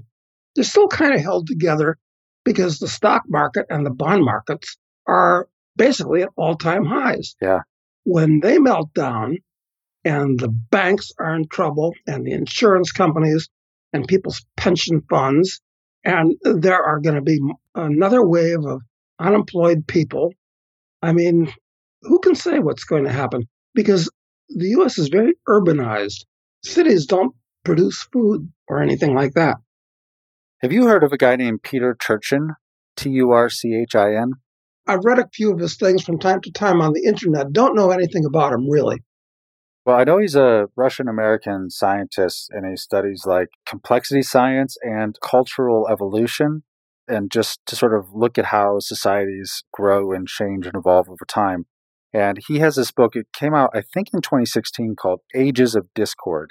[0.55, 1.97] they're still kind of held together
[2.45, 7.35] because the stock market and the bond markets are basically at all time highs.
[7.41, 7.61] Yeah.
[8.05, 9.39] When they melt down
[10.05, 13.49] and the banks are in trouble and the insurance companies
[13.93, 15.61] and people's pension funds,
[16.05, 17.41] and there are going to be
[17.75, 18.83] another wave of
[19.19, 20.33] unemployed people.
[21.03, 21.53] I mean,
[22.03, 23.49] who can say what's going to happen?
[23.75, 24.11] Because
[24.49, 26.25] the US is very urbanized.
[26.65, 29.57] Cities don't produce food or anything like that.
[30.61, 32.55] Have you heard of a guy named Peter Turchin?
[32.97, 34.33] T U R C H I N?
[34.89, 37.53] I've read a few of his things from time to time on the internet.
[37.53, 39.05] Don't know anything about him really.
[39.87, 45.17] Well, I know he's a Russian American scientist and he studies like complexity science and
[45.23, 46.65] cultural evolution
[47.07, 51.25] and just to sort of look at how societies grow and change and evolve over
[51.25, 51.67] time.
[52.13, 55.87] And he has this book, it came out, I think, in 2016 called Ages of
[55.95, 56.51] Discord.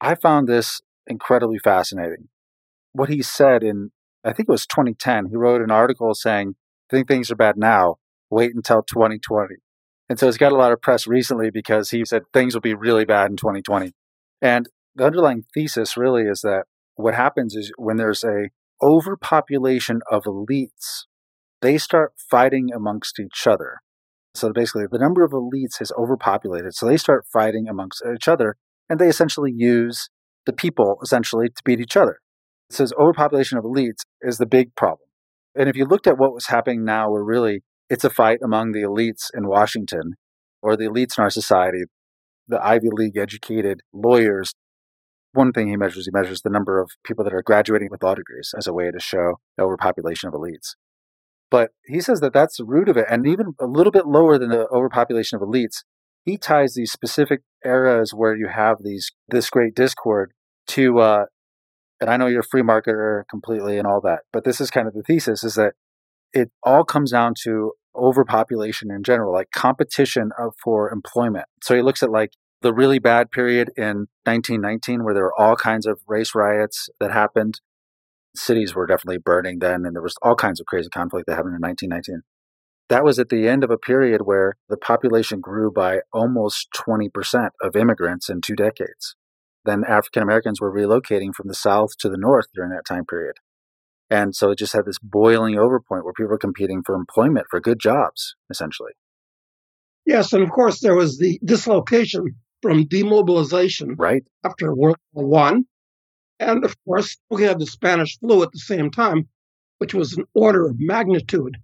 [0.00, 2.28] I found this incredibly fascinating.
[2.92, 3.90] What he said in,
[4.24, 6.54] I think it was 2010, he wrote an article saying,
[6.92, 7.96] think things are bad now,
[8.30, 9.56] wait until 2020.
[10.08, 12.74] And so it's got a lot of press recently because he said things will be
[12.74, 13.92] really bad in 2020.
[14.40, 16.64] And the underlying thesis really is that
[16.96, 18.50] what happens is when there's a
[18.82, 21.04] overpopulation of elites,
[21.62, 23.78] they start fighting amongst each other.
[24.34, 26.74] So basically, the number of elites is overpopulated.
[26.74, 28.56] So they start fighting amongst each other,
[28.88, 30.08] and they essentially use
[30.46, 32.18] the people essentially to beat each other.
[32.72, 35.06] It says overpopulation of elites is the big problem.
[35.54, 38.72] And if you looked at what was happening now, where really it's a fight among
[38.72, 40.14] the elites in Washington
[40.62, 41.82] or the elites in our society,
[42.48, 44.54] the Ivy League educated lawyers.
[45.34, 48.14] One thing he measures, he measures the number of people that are graduating with law
[48.14, 50.74] degrees as a way to show overpopulation of elites.
[51.50, 54.38] But he says that that's the root of it, and even a little bit lower
[54.38, 55.84] than the overpopulation of elites.
[56.24, 60.32] He ties these specific eras where you have these this great discord
[60.68, 61.24] to, uh,
[62.02, 64.86] and I know you're a free marketer completely and all that, but this is kind
[64.86, 65.74] of the thesis: is that
[66.32, 71.46] it all comes down to overpopulation in general, like competition of, for employment.
[71.62, 75.56] So he looks at like the really bad period in 1919 where there were all
[75.56, 77.60] kinds of race riots that happened
[78.34, 81.54] cities were definitely burning then, and there was all kinds of crazy conflict that happened
[81.54, 82.22] in 1919.
[82.88, 87.50] That was at the end of a period where the population grew by almost 20%
[87.60, 89.16] of immigrants in two decades.
[89.64, 93.36] Then African Americans were relocating from the South to the North during that time period.
[94.10, 97.46] And so it just had this boiling over point where people were competing for employment,
[97.50, 98.92] for good jobs, essentially.
[100.04, 104.24] Yes, and of course there was the dislocation from demobilization right.
[104.44, 105.64] after World War One
[106.42, 109.28] and of course, we had the Spanish flu at the same time,
[109.78, 111.56] which was an order of magnitude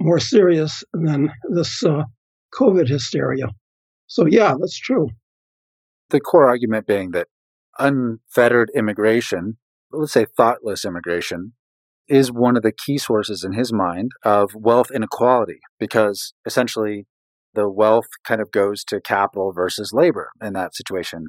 [0.00, 2.04] more serious than this uh,
[2.54, 3.48] COVID hysteria.
[4.06, 5.10] So, yeah, that's true.
[6.08, 7.28] The core argument being that
[7.78, 9.58] unfettered immigration,
[9.90, 11.52] let's say thoughtless immigration,
[12.08, 17.06] is one of the key sources in his mind of wealth inequality because essentially
[17.54, 21.28] the wealth kind of goes to capital versus labor in that situation.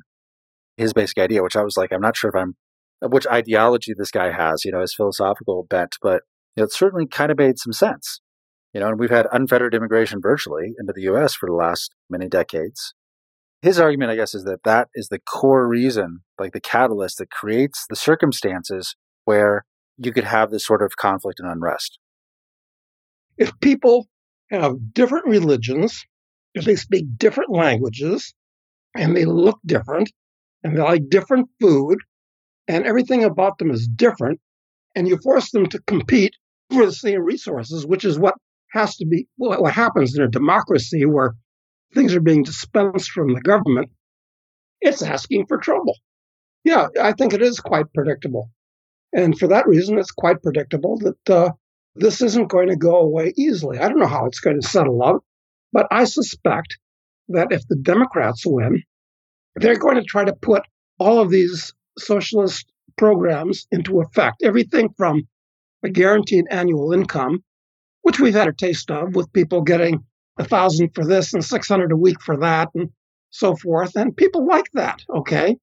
[0.75, 2.55] His basic idea, which I was like, I'm not sure if I'm
[3.01, 6.23] which ideology this guy has, you know, his philosophical bent, but
[6.55, 8.21] you know, it certainly kind of made some sense.
[8.73, 12.27] You know, and we've had unfettered immigration virtually into the US for the last many
[12.27, 12.93] decades.
[13.65, 17.31] His argument, I guess, is that that is the core reason, like the catalyst that
[17.31, 19.65] creates the circumstances where
[19.97, 21.97] you could have this sort of conflict and unrest.
[23.39, 24.07] If people
[24.51, 26.05] have different religions,
[26.53, 28.35] if they speak different languages,
[28.95, 30.11] and they look different,
[30.63, 31.97] and they like different food,
[32.67, 34.39] and everything about them is different,
[34.93, 36.35] and you force them to compete
[36.71, 38.35] for the same resources, which is what
[38.73, 41.33] has to be what happens in a democracy where
[41.95, 43.89] things are being dispensed from the government.
[44.81, 45.95] It's asking for trouble.
[46.63, 48.51] Yeah, I think it is quite predictable.
[49.13, 51.51] And for that reason, it's quite predictable that uh,
[51.95, 53.79] this isn't going to go away easily.
[53.79, 55.23] I don't know how it's going to settle out,
[55.71, 56.77] but I suspect
[57.29, 58.83] that if the Democrats win,
[59.55, 60.63] they're going to try to put
[60.99, 64.43] all of these socialist programs into effect.
[64.43, 65.27] Everything from
[65.83, 67.43] a guaranteed annual income,
[68.01, 70.03] which we've had a taste of with people getting
[70.37, 72.89] a thousand for this and 600 a week for that and
[73.29, 73.95] so forth.
[73.95, 75.03] And people like that.
[75.09, 75.57] Okay.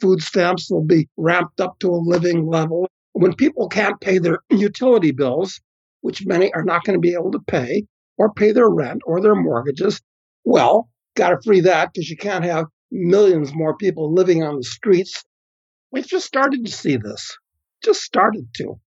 [0.00, 2.88] Food stamps will be ramped up to a living level.
[3.12, 5.60] When people can't pay their utility bills,
[6.00, 7.86] which many are not going to be able to pay,
[8.18, 10.00] or pay their rent or their mortgages,
[10.44, 14.64] well, got to free that because you can't have millions more people living on the
[14.64, 15.24] streets
[15.94, 17.38] We've just started to see this.
[17.84, 18.80] Just started to.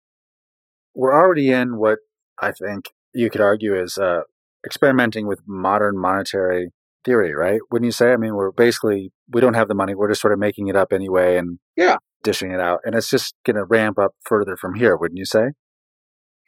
[0.94, 1.98] We're already in what
[2.40, 4.22] I think you could argue is a
[4.64, 6.70] experimenting with modern monetary
[7.04, 7.60] theory, right?
[7.70, 8.12] Wouldn't you say?
[8.12, 9.94] I mean, we're basically we don't have the money.
[9.94, 13.10] We're just sort of making it up anyway and yeah, dishing it out, and it's
[13.10, 14.96] just going to ramp up further from here.
[14.96, 15.50] Wouldn't you say?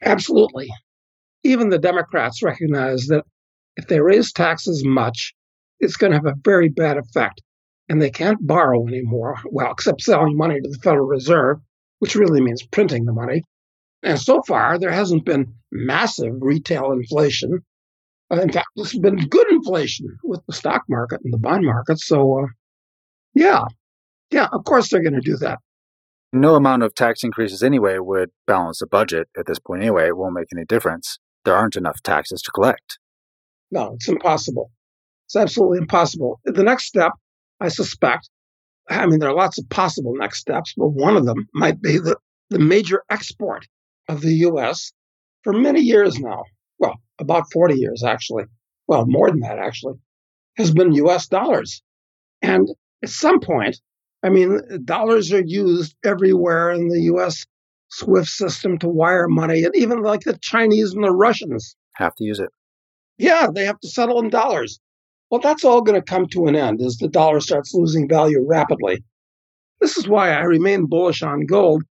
[0.03, 0.67] Absolutely.
[1.43, 3.23] Even the Democrats recognize that
[3.77, 5.33] if they raise taxes much,
[5.79, 7.41] it's going to have a very bad effect,
[7.87, 9.37] and they can't borrow anymore.
[9.45, 11.57] Well, except selling money to the Federal Reserve,
[11.99, 13.43] which really means printing the money.
[14.03, 17.63] And so far, there hasn't been massive retail inflation.
[18.31, 21.99] Uh, in fact, there's been good inflation with the stock market and the bond market.
[21.99, 22.47] So, uh,
[23.33, 23.63] yeah,
[24.31, 25.59] yeah, of course they're going to do that.
[26.33, 30.07] No amount of tax increases anyway would balance the budget at this point anyway.
[30.07, 31.19] It won't make any difference.
[31.45, 32.99] There aren't enough taxes to collect.
[33.71, 34.71] No, it's impossible.
[35.27, 36.39] It's absolutely impossible.
[36.43, 37.13] The next step,
[37.59, 38.29] I suspect,
[38.89, 41.97] I mean, there are lots of possible next steps, but one of them might be
[41.97, 42.17] the,
[42.49, 43.65] the major export
[44.07, 44.91] of the U.S.
[45.43, 46.43] for many years now.
[46.79, 48.45] Well, about 40 years, actually.
[48.87, 49.95] Well, more than that, actually,
[50.57, 51.27] has been U.S.
[51.27, 51.81] dollars.
[52.41, 52.69] And
[53.03, 53.79] at some point,
[54.23, 57.45] I mean, dollars are used everywhere in the U.S.
[57.89, 62.23] SWIFT system to wire money, and even like the Chinese and the Russians have to
[62.23, 62.49] use it.
[63.17, 64.79] Yeah, they have to settle in dollars.
[65.29, 68.45] Well, that's all going to come to an end as the dollar starts losing value
[68.45, 69.03] rapidly.
[69.79, 71.83] This is why I remain bullish on gold,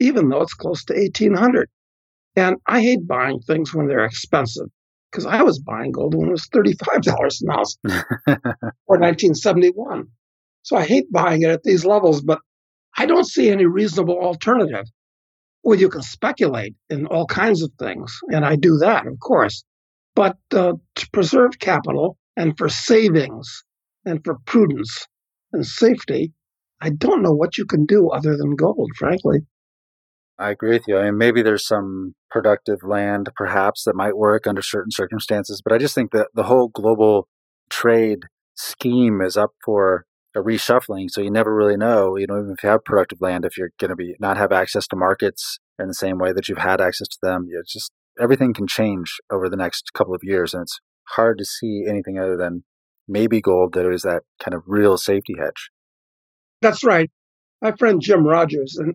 [0.00, 1.68] even though it's close to 1800.
[2.36, 4.66] And I hate buying things when they're expensive
[5.10, 7.78] because I was buying gold when it was $35 an ounce
[8.86, 10.08] or 1971.
[10.66, 12.40] So I hate buying it at these levels, but
[12.96, 14.86] I don't see any reasonable alternative.
[15.62, 19.62] Well, you can speculate in all kinds of things, and I do that, of course.
[20.14, 23.62] But uh, to preserve capital and for savings
[24.06, 25.06] and for prudence
[25.52, 26.32] and safety,
[26.80, 29.40] I don't know what you can do other than gold, frankly.
[30.38, 30.98] I agree with you.
[30.98, 35.72] I mean, maybe there's some productive land, perhaps, that might work under certain circumstances, but
[35.72, 37.28] I just think that the whole global
[37.70, 38.24] trade
[38.56, 41.08] scheme is up for a reshuffling.
[41.10, 43.70] So you never really know, you know, even if you have productive land, if you're
[43.78, 46.80] going to be not have access to markets in the same way that you've had
[46.80, 47.48] access to them.
[47.50, 51.44] It's just everything can change over the next couple of years, and it's hard to
[51.44, 52.64] see anything other than
[53.06, 55.70] maybe gold that is that kind of real safety hedge.
[56.60, 57.10] That's right.
[57.60, 58.94] My friend Jim Rogers, and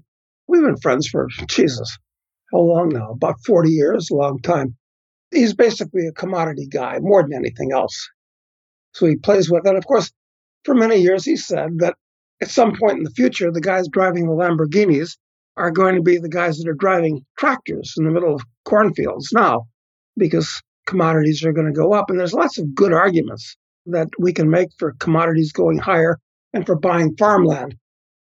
[0.49, 1.97] we've been friends for Jesus,
[2.51, 3.11] how long now?
[3.11, 4.75] About 40 years, a long time.
[5.31, 8.09] He's basically a commodity guy more than anything else.
[8.93, 9.75] So he plays with it.
[9.75, 10.11] Of course,
[10.65, 11.95] for many years, he said that
[12.41, 15.17] at some point in the future, the guys driving the Lamborghinis
[15.55, 19.29] are going to be the guys that are driving tractors in the middle of cornfields
[19.31, 19.67] now
[20.17, 22.09] because commodities are going to go up.
[22.09, 26.17] And there's lots of good arguments that we can make for commodities going higher
[26.53, 27.75] and for buying farmland.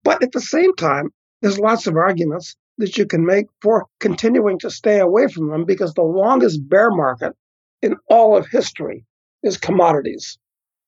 [0.04, 1.10] But at the same time,
[1.44, 5.66] there's lots of arguments that you can make for continuing to stay away from them
[5.66, 7.34] because the longest bear market
[7.82, 9.06] in all of history
[9.44, 10.38] is commodities.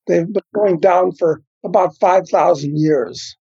[0.07, 3.35] They've been going down for about 5,000 years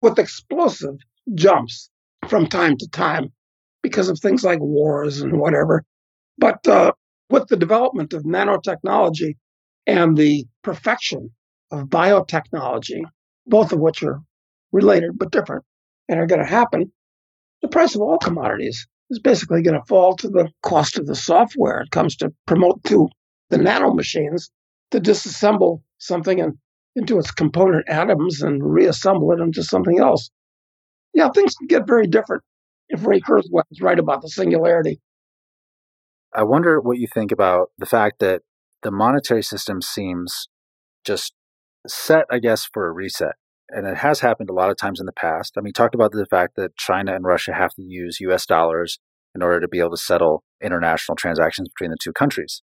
[0.00, 0.94] with explosive
[1.34, 1.90] jumps
[2.28, 3.32] from time to time
[3.82, 5.84] because of things like wars and whatever.
[6.38, 6.92] But uh,
[7.30, 9.34] with the development of nanotechnology
[9.88, 11.30] and the perfection
[11.72, 13.02] of biotechnology,
[13.44, 14.20] both of which are
[14.70, 15.64] related but different
[16.08, 16.92] and are going to happen,
[17.62, 21.14] the price of all commodities is basically going to fall to the cost of the
[21.14, 21.80] software.
[21.80, 23.08] It comes to promote to
[23.50, 24.50] the nano machines
[24.90, 26.54] to disassemble something and
[26.96, 30.30] into its component atoms and reassemble it into something else.
[31.12, 32.42] Yeah, things can get very different
[32.88, 35.00] if Ray Kurzweil is right about the singularity.
[36.34, 38.42] I wonder what you think about the fact that
[38.82, 40.48] the monetary system seems
[41.04, 41.34] just
[41.86, 43.34] set, I guess, for a reset.
[43.74, 45.54] And it has happened a lot of times in the past.
[45.58, 49.00] I mean, talked about the fact that China and Russia have to use US dollars
[49.34, 52.62] in order to be able to settle international transactions between the two countries.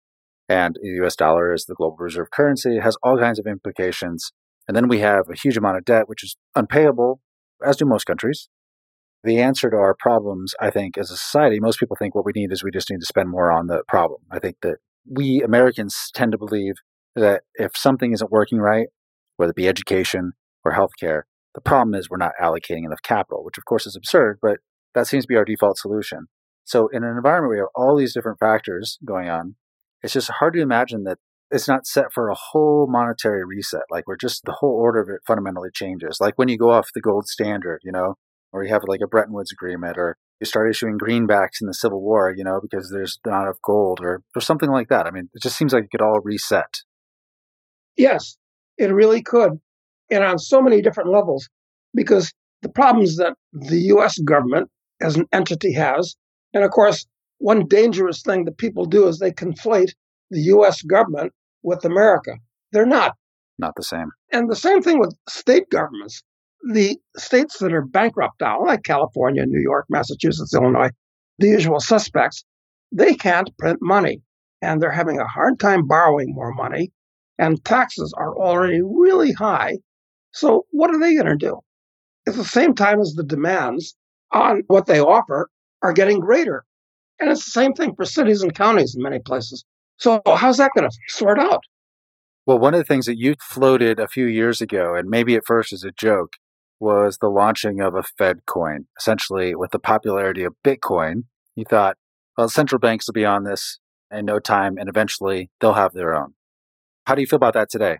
[0.48, 4.32] And the US dollar is the global reserve currency, it has all kinds of implications.
[4.68, 7.20] And then we have a huge amount of debt, which is unpayable,
[7.64, 8.48] as do most countries.
[9.24, 12.32] The answer to our problems, I think, as a society, most people think what we
[12.34, 14.20] need is we just need to spend more on the problem.
[14.30, 14.76] I think that
[15.10, 16.74] we Americans tend to believe
[17.16, 18.86] that if something isn't working right,
[19.36, 20.32] whether it be education
[20.64, 21.22] or healthcare,
[21.54, 24.58] the problem is we're not allocating enough capital, which of course is absurd, but
[24.94, 26.26] that seems to be our default solution.
[26.64, 29.56] So in an environment where you have all these different factors going on,
[30.02, 31.18] it's just hard to imagine that
[31.50, 33.82] it's not set for a whole monetary reset.
[33.90, 36.18] Like where just the whole order of it fundamentally changes.
[36.20, 38.14] Like when you go off the gold standard, you know,
[38.52, 41.74] or you have like a Bretton Woods agreement, or you start issuing greenbacks in the
[41.74, 45.06] Civil War, you know, because there's not enough gold, or or something like that.
[45.06, 46.82] I mean, it just seems like it could all reset.
[47.96, 48.36] Yes,
[48.78, 49.60] it really could,
[50.10, 51.48] and on so many different levels,
[51.94, 52.32] because
[52.62, 54.18] the problems that the U.S.
[54.18, 54.68] government
[55.00, 56.16] as an entity has,
[56.52, 57.06] and of course
[57.40, 59.92] one dangerous thing that people do is they conflate
[60.30, 61.32] the US government
[61.62, 62.32] with America.
[62.70, 63.16] They're not.
[63.58, 64.10] Not the same.
[64.32, 66.22] And the same thing with state governments.
[66.72, 70.90] The states that are bankrupt now, like California, New York, Massachusetts, Illinois,
[71.38, 72.44] the usual suspects,
[72.92, 74.20] they can't print money.
[74.62, 76.92] And they're having a hard time borrowing more money.
[77.38, 79.78] And taxes are already really high.
[80.32, 81.60] So what are they going to do?
[82.26, 83.96] At the same time as the demands
[84.32, 85.50] on what they offer
[85.82, 86.64] are getting greater.
[87.18, 89.64] And it's the same thing for cities and counties in many places.
[89.98, 91.62] So how's that going to sort out?
[92.46, 95.44] Well, one of the things that you floated a few years ago, and maybe at
[95.46, 96.36] first as a joke,
[96.78, 98.86] was the launching of a Fed coin.
[98.98, 101.24] Essentially, with the popularity of Bitcoin,
[101.54, 101.96] you thought,
[102.38, 103.78] well, central banks will be on this
[104.10, 106.32] in no time, and eventually they'll have their own.
[107.06, 107.98] How do you feel about that today?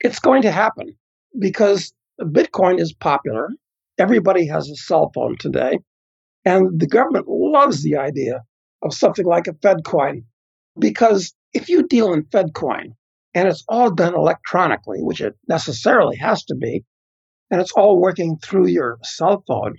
[0.00, 0.96] It's going to happen
[1.38, 3.50] because Bitcoin is popular.
[3.98, 5.78] Everybody has a cell phone today.
[6.44, 8.42] And the government loves the idea
[8.82, 10.24] of something like a Fed coin
[10.78, 12.94] because if you deal in Fed coin
[13.34, 16.84] and it's all done electronically, which it necessarily has to be,
[17.50, 19.76] and it's all working through your cell phone,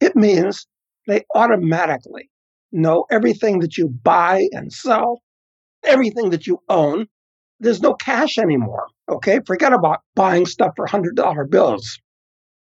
[0.00, 0.66] it means
[1.06, 2.30] they automatically
[2.72, 5.22] know everything that you buy and sell,
[5.84, 7.06] everything that you own.
[7.60, 8.88] There's no cash anymore.
[9.08, 9.40] Okay.
[9.46, 11.98] Forget about buying stuff for $100 bills.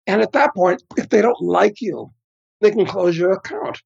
[0.06, 2.10] And at that point, if they don't like you,
[2.60, 3.80] they can close your account.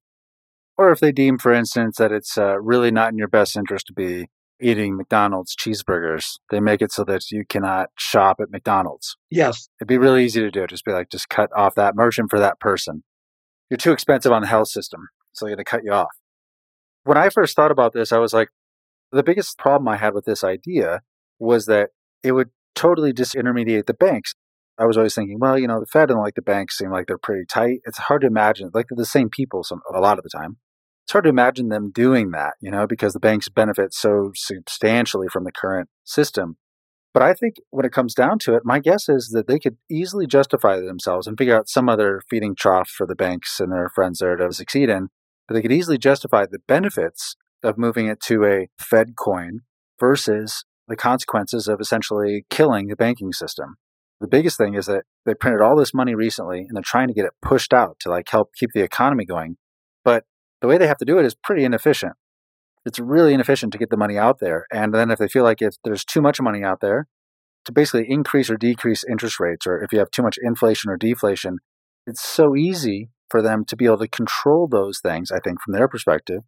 [0.77, 3.87] Or if they deem, for instance, that it's uh, really not in your best interest
[3.87, 4.27] to be
[4.59, 9.17] eating McDonald's cheeseburgers, they make it so that you cannot shop at McDonald's.
[9.29, 9.69] Yes.
[9.79, 10.65] It'd be really easy to do.
[10.67, 13.03] Just be like, just cut off that merchant for that person.
[13.69, 16.15] You're too expensive on the health system, so they're going to cut you off.
[17.03, 18.49] When I first thought about this, I was like,
[19.11, 21.01] the biggest problem I had with this idea
[21.39, 21.89] was that
[22.23, 24.35] it would totally disintermediate the banks.
[24.77, 27.07] I was always thinking, well, you know, the Fed and like the banks seem like
[27.07, 27.79] they're pretty tight.
[27.85, 30.57] It's hard to imagine, like they're the same people some a lot of the time.
[31.05, 35.27] It's hard to imagine them doing that, you know, because the banks benefit so substantially
[35.29, 36.57] from the current system.
[37.13, 39.77] But I think when it comes down to it, my guess is that they could
[39.89, 43.89] easily justify themselves and figure out some other feeding trough for the banks and their
[43.89, 45.07] friends there to succeed in.
[45.47, 49.61] But they could easily justify the benefits of moving it to a Fed coin
[49.99, 53.75] versus the consequences of essentially killing the banking system.
[54.19, 57.13] The biggest thing is that they printed all this money recently and they're trying to
[57.13, 59.57] get it pushed out to like help keep the economy going.
[60.03, 60.23] But
[60.61, 62.13] the way they have to do it is pretty inefficient.
[62.85, 64.65] It's really inefficient to get the money out there.
[64.71, 67.07] And then if they feel like if there's too much money out there,
[67.65, 70.95] to basically increase or decrease interest rates, or if you have too much inflation or
[70.95, 71.57] deflation,
[72.07, 75.73] it's so easy for them to be able to control those things, I think, from
[75.73, 76.43] their perspective,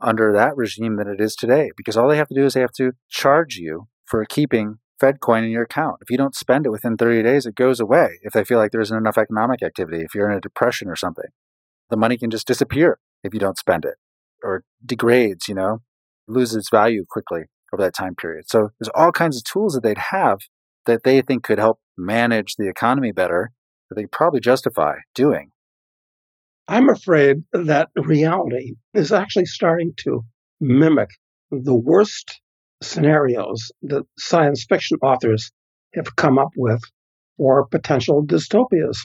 [0.00, 1.70] under that regime than it is today.
[1.76, 5.20] Because all they have to do is they have to charge you for keeping Fed
[5.20, 5.96] coin in your account.
[6.00, 8.18] If you don't spend it within 30 days, it goes away.
[8.22, 10.96] If they feel like there isn't enough economic activity, if you're in a depression or
[10.96, 11.30] something,
[11.90, 13.96] the money can just disappear if you don't spend it
[14.42, 15.82] or degrades, you know,
[16.28, 18.44] loses value quickly over that time period.
[18.48, 20.40] So there's all kinds of tools that they'd have
[20.86, 23.52] that they think could help manage the economy better
[23.88, 25.50] that they probably justify doing.
[26.68, 30.24] I'm afraid that reality is actually starting to
[30.60, 31.10] mimic
[31.50, 32.40] the worst
[32.82, 35.52] scenarios that science fiction authors
[35.94, 36.80] have come up with
[37.36, 38.98] for potential dystopias.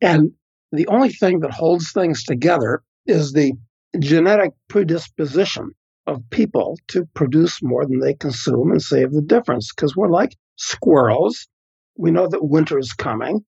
[0.00, 0.32] And
[0.70, 3.52] the only thing that holds things together is the
[3.98, 5.72] genetic predisposition
[6.06, 10.36] of people to produce more than they consume and save the difference because we're like
[10.56, 11.48] squirrels.
[11.96, 13.44] We know that winter is coming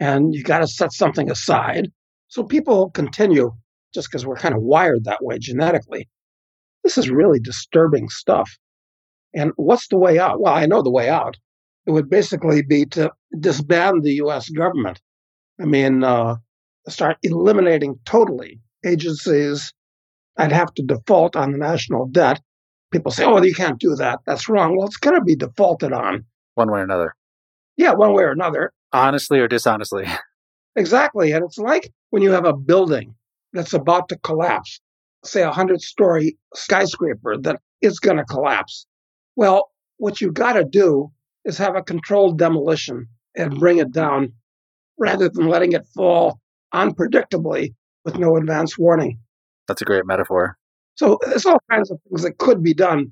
[0.00, 1.90] and you got to set something aside
[2.28, 3.52] so people continue
[3.94, 6.08] just because we're kind of wired that way genetically.
[6.84, 8.58] This is really disturbing stuff.
[9.34, 10.40] And what's the way out?
[10.40, 11.36] Well, I know the way out.
[11.86, 15.00] It would basically be to disband the US government.
[15.60, 16.36] I mean, uh,
[16.88, 19.72] start eliminating totally agencies.
[20.36, 22.40] I'd have to default on the national debt.
[22.92, 24.20] People say, oh, you can't do that.
[24.26, 24.76] That's wrong.
[24.76, 26.24] Well, it's going to be defaulted on.
[26.54, 27.14] One way or another.
[27.76, 28.72] Yeah, one way or another.
[28.92, 30.06] Honestly or dishonestly.
[30.76, 31.32] Exactly.
[31.32, 33.14] And it's like when you have a building
[33.52, 34.80] that's about to collapse,
[35.24, 38.86] say a 100 story skyscraper that is going to collapse.
[39.34, 41.10] Well, what you got to do
[41.44, 44.32] is have a controlled demolition and bring it down
[44.98, 46.40] rather than letting it fall
[46.74, 47.74] unpredictably
[48.04, 49.18] with no advance warning.
[49.68, 50.56] That's a great metaphor.
[50.96, 53.10] So there's all kinds of things that could be done,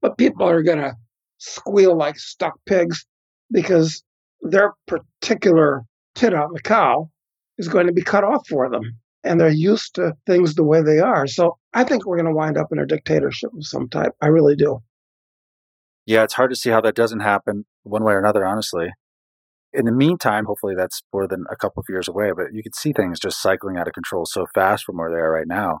[0.00, 0.94] but people are going to
[1.38, 3.06] squeal like stuck pigs
[3.50, 4.02] because
[4.42, 5.84] their particular
[6.22, 7.10] on the cow
[7.58, 8.82] is going to be cut off for them.
[9.22, 11.26] And they're used to things the way they are.
[11.26, 14.12] So I think we're going to wind up in a dictatorship of some type.
[14.20, 14.82] I really do.
[16.06, 18.88] Yeah, it's hard to see how that doesn't happen one way or another, honestly.
[19.72, 22.72] In the meantime, hopefully that's more than a couple of years away, but you can
[22.72, 25.80] see things just cycling out of control so fast from where they are right now.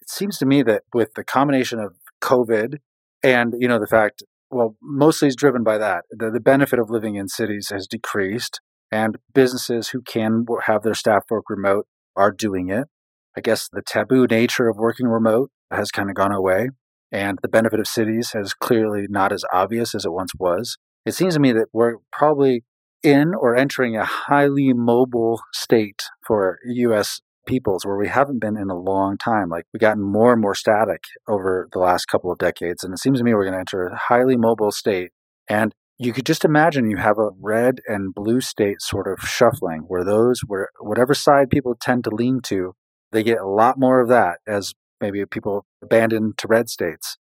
[0.00, 2.78] It seems to me that with the combination of COVID
[3.22, 6.04] And, you know, the fact, well, mostly is driven by that.
[6.10, 8.60] The, the benefit of living in cities has decreased,
[8.90, 11.86] and businesses who can have their staff work remote
[12.16, 12.88] are doing it.
[13.36, 16.70] I guess the taboo nature of working remote has kind of gone away,
[17.12, 20.76] and the benefit of cities is clearly not as obvious as it once was.
[21.06, 22.64] It seems to me that we're probably
[23.02, 28.70] in or entering a highly mobile state for US peoples where we haven't been in
[28.70, 29.48] a long time.
[29.48, 32.84] Like we've gotten more and more static over the last couple of decades.
[32.84, 35.10] And it seems to me we're going to enter a highly mobile state.
[35.48, 39.80] And you could just imagine you have a red and blue state sort of shuffling
[39.86, 42.72] where those, where whatever side people tend to lean to,
[43.12, 47.18] they get a lot more of that as maybe people abandon to red states.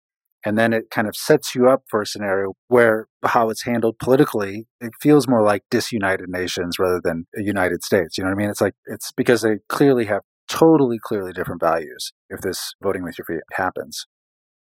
[0.43, 3.99] And then it kind of sets you up for a scenario where how it's handled
[3.99, 8.17] politically, it feels more like disunited nations rather than a United States.
[8.17, 8.49] You know what I mean?
[8.49, 13.19] It's like, it's because they clearly have totally, clearly different values if this voting with
[13.19, 14.07] your feet happens.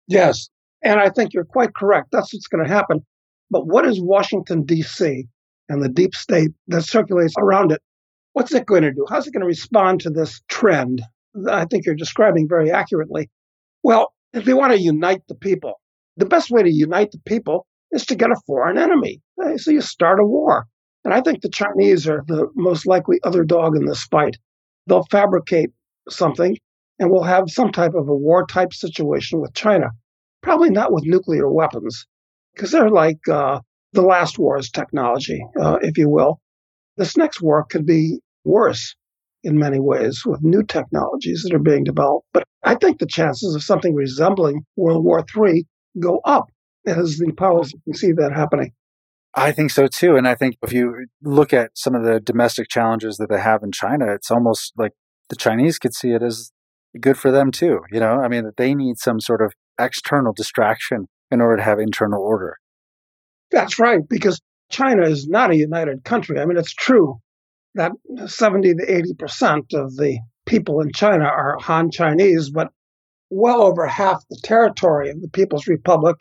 [0.09, 0.49] Yes.
[0.83, 2.09] And I think you're quite correct.
[2.11, 3.05] That's what's going to happen.
[3.51, 5.27] But what is Washington, D.C.
[5.69, 7.81] and the deep state that circulates around it?
[8.33, 9.05] What's it going to do?
[9.09, 11.01] How's it going to respond to this trend
[11.33, 13.29] that I think you're describing very accurately?
[13.83, 15.81] Well, if they want to unite the people,
[16.15, 19.21] the best way to unite the people is to get a foreign enemy.
[19.57, 20.65] So you start a war.
[21.03, 24.37] And I think the Chinese are the most likely other dog in this fight.
[24.87, 25.71] They'll fabricate
[26.09, 26.57] something
[26.99, 29.89] and we'll have some type of a war type situation with China.
[30.41, 32.05] Probably not with nuclear weapons,
[32.53, 33.59] because they're like uh,
[33.93, 36.39] the last war's technology, uh, if you will.
[36.97, 38.95] This next war could be worse
[39.43, 42.27] in many ways with new technologies that are being developed.
[42.33, 45.65] But I think the chances of something resembling World War III
[45.99, 46.45] go up
[46.85, 48.71] as the powers can see that happening.
[49.33, 50.15] I think so too.
[50.17, 53.63] And I think if you look at some of the domestic challenges that they have
[53.63, 54.91] in China, it's almost like
[55.29, 56.51] the Chinese could see it as
[56.99, 57.79] good for them too.
[57.91, 61.79] You know, I mean, they need some sort of external distraction in order to have
[61.79, 62.57] internal order.
[63.51, 66.39] That's right, because China is not a united country.
[66.39, 67.19] I mean, it's true
[67.75, 67.91] that
[68.25, 72.69] 70 to 80% of the people in China are Han Chinese, but
[73.29, 76.17] well over half the territory of the People's Republic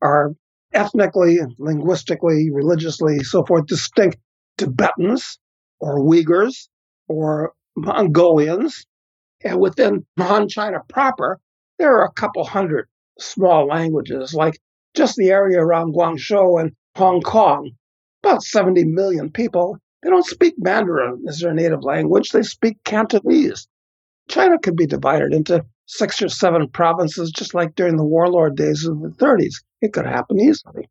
[0.00, 0.32] are
[0.72, 4.18] ethnically, linguistically, religiously, so forth, distinct
[4.58, 5.38] Tibetans
[5.80, 6.68] or Uyghurs
[7.08, 8.86] or Mongolians.
[9.44, 11.38] And within Han China proper,
[11.78, 12.88] there are a couple hundred
[13.18, 14.58] small languages, like
[14.94, 17.72] just the area around Guangzhou and Hong Kong.
[18.22, 23.66] About 70 million people they don't speak Mandarin as their native language, they speak Cantonese.
[24.28, 28.84] China could be divided into six or seven provinces, just like during the warlord days
[28.86, 29.54] of the 30s.
[29.80, 30.88] It could happen easily.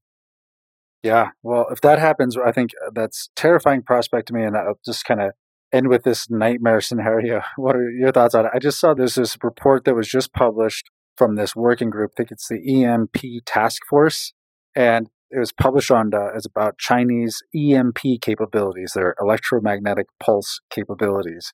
[1.01, 5.05] Yeah, well, if that happens, I think that's terrifying prospect to me, and I'll just
[5.05, 5.31] kind of
[5.71, 7.41] end with this nightmare scenario.
[7.55, 8.51] What are your thoughts on it?
[8.53, 12.11] I just saw there's this report that was just published from this working group.
[12.13, 14.33] I think it's the EMP task force,
[14.75, 21.53] and it was published on uh, as about Chinese EMP capabilities, their electromagnetic pulse capabilities.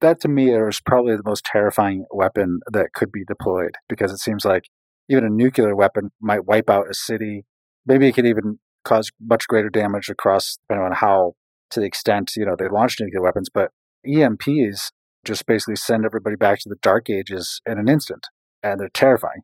[0.00, 4.18] That to me is probably the most terrifying weapon that could be deployed because it
[4.18, 4.64] seems like
[5.08, 7.44] even a nuclear weapon might wipe out a city.
[7.86, 11.34] Maybe it could even cause much greater damage across, depending on how,
[11.70, 13.48] to the extent, you know, they launch nuclear weapons.
[13.52, 13.70] But
[14.06, 14.92] EMPs
[15.24, 18.28] just basically send everybody back to the dark ages in an instant,
[18.62, 19.42] and they're terrifying.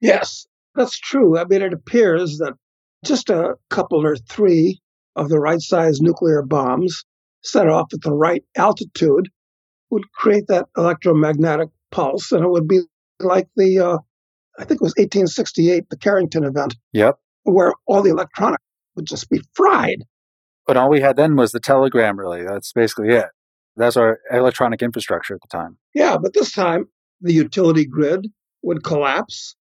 [0.00, 1.38] yes, that's true.
[1.38, 2.54] I mean, it appears that
[3.04, 4.80] just a couple or three
[5.16, 7.04] of the right size nuclear bombs
[7.42, 9.28] set off at the right altitude
[9.90, 12.80] would create that electromagnetic pulse, and it would be
[13.18, 13.98] like the, uh,
[14.58, 16.76] I think it was 1868, the Carrington event.
[16.92, 17.18] Yep.
[17.44, 18.62] Where all the electronics
[18.94, 20.04] would just be fried.
[20.66, 22.44] But all we had then was the telegram, really.
[22.44, 23.26] That's basically it.
[23.76, 25.78] That's our electronic infrastructure at the time.
[25.94, 26.86] Yeah, but this time
[27.20, 28.26] the utility grid
[28.62, 29.56] would collapse.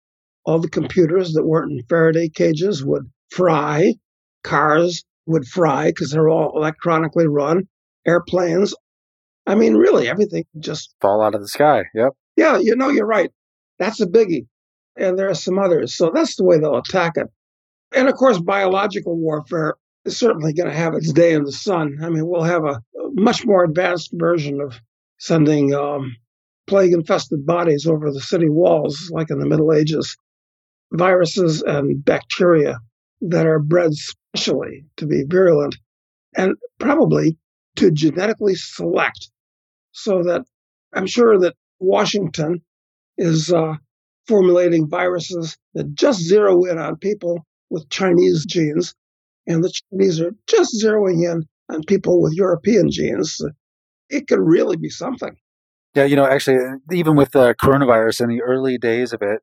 [0.44, 3.94] All the computers that weren't in Faraday cages would fry.
[4.42, 7.68] Cars would fry because they're all electronically run.
[8.06, 8.74] Airplanes.
[9.46, 11.84] I mean, really, everything just fall out of the sky.
[11.94, 12.12] Yep.
[12.36, 13.30] Yeah, you know, you're right.
[13.78, 14.46] That's a biggie.
[14.96, 15.96] And there are some others.
[15.96, 17.28] So that's the way they'll attack it.
[17.94, 21.98] And of course, biological warfare is certainly going to have its day in the sun.
[22.02, 22.80] I mean, we'll have a,
[23.12, 24.80] much more advanced version of
[25.18, 26.16] sending um,
[26.68, 30.16] plague infested bodies over the city walls, like in the Middle Ages.
[30.92, 32.78] Viruses and bacteria
[33.20, 35.76] that are bred specially to be virulent
[36.36, 37.36] and probably
[37.76, 39.30] to genetically select
[39.92, 40.42] so that
[40.94, 42.62] I'm sure that Washington
[43.16, 43.74] is uh,
[44.26, 48.94] formulating viruses that just zero in on people with Chinese genes,
[49.46, 53.40] and the Chinese are just zeroing in on people with European genes.
[54.08, 55.36] It could really be something.
[55.94, 56.58] Yeah, you know, actually,
[56.92, 59.40] even with the coronavirus in the early days of it,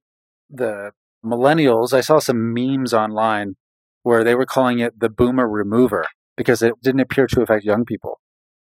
[0.49, 0.91] the
[1.25, 3.55] millennials, I saw some memes online
[4.03, 6.05] where they were calling it the boomer remover
[6.37, 8.19] because it didn't appear to affect young people.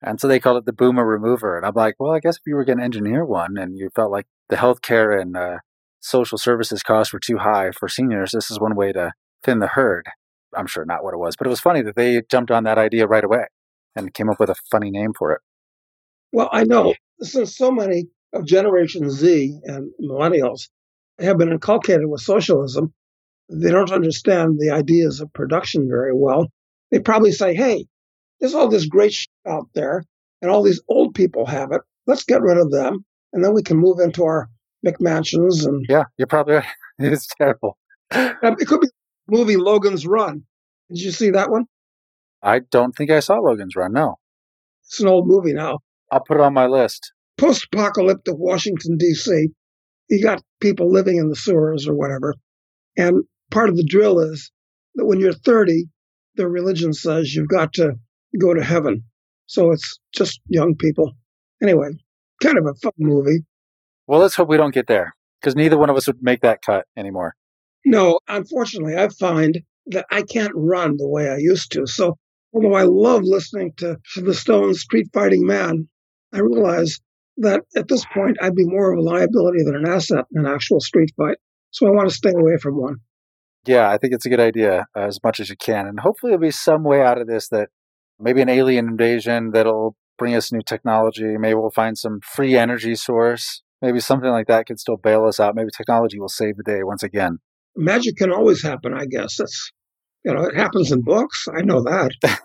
[0.01, 1.57] And so they called it the boomer remover.
[1.57, 3.89] And I'm like, well, I guess if you were going to engineer one and you
[3.95, 5.59] felt like the healthcare and uh,
[6.01, 9.13] social services costs were too high for seniors, this is one way to
[9.43, 10.07] thin the herd.
[10.55, 12.77] I'm sure not what it was, but it was funny that they jumped on that
[12.77, 13.45] idea right away
[13.95, 15.41] and came up with a funny name for it.
[16.31, 20.69] Well, I know since so many of Generation Z and millennials
[21.19, 22.93] have been inculcated with socialism,
[23.49, 26.47] they don't understand the ideas of production very well.
[26.91, 27.85] They probably say, hey,
[28.39, 30.03] there's all this great shit out there,
[30.41, 31.81] and all these old people have it.
[32.07, 34.49] Let's get rid of them, and then we can move into our
[34.85, 35.65] McMansions.
[35.65, 36.65] And yeah, you're probably right.
[37.01, 37.77] It's terrible.
[38.11, 38.87] it could be
[39.29, 40.43] movie Logan's Run.
[40.89, 41.65] Did you see that one?
[42.43, 43.93] I don't think I saw Logan's Run.
[43.93, 44.15] No,
[44.83, 45.79] it's an old movie now.
[46.11, 47.11] I'll put it on my list.
[47.37, 49.47] Post-apocalyptic Washington D.C.
[50.09, 52.35] You got people living in the sewers or whatever,
[52.97, 54.51] and part of the drill is
[54.95, 55.85] that when you're 30,
[56.35, 57.93] the religion says you've got to
[58.39, 59.03] go to heaven.
[59.45, 61.13] So it's just young people.
[61.61, 61.89] Anyway,
[62.41, 63.39] kind of a fun movie.
[64.07, 66.61] Well, let's hope we don't get there because neither one of us would make that
[66.61, 67.35] cut anymore.
[67.85, 71.85] No, unfortunately, I find that I can't run the way I used to.
[71.85, 72.17] So,
[72.53, 75.87] although I love listening to the Stones Street Fighting Man,
[76.33, 76.99] I realize
[77.37, 80.51] that at this point I'd be more of a liability than an asset in an
[80.51, 81.37] actual street fight.
[81.71, 82.97] So I want to stay away from one.
[83.65, 85.85] Yeah, I think it's a good idea uh, as much as you can.
[85.85, 87.69] And hopefully there'll be some way out of this that
[88.19, 91.37] maybe an alien invasion that'll bring us new technology.
[91.37, 93.61] Maybe we'll find some free energy source.
[93.81, 95.55] Maybe something like that could still bail us out.
[95.55, 97.39] Maybe technology will save the day once again.
[97.75, 99.37] Magic can always happen, I guess.
[99.37, 99.71] That's
[100.25, 101.47] you know, it happens in books.
[101.53, 102.11] I know that.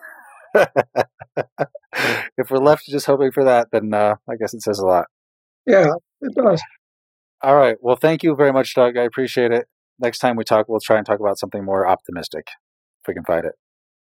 [2.39, 5.07] if we're left just hoping for that, then uh, I guess it says a lot.
[5.67, 6.63] Yeah, it does.
[7.43, 7.77] All right.
[7.81, 8.97] Well, thank you very much, Doug.
[8.97, 9.67] I appreciate it.
[9.99, 12.47] Next time we talk, we'll try and talk about something more optimistic
[13.03, 13.53] if we can find it.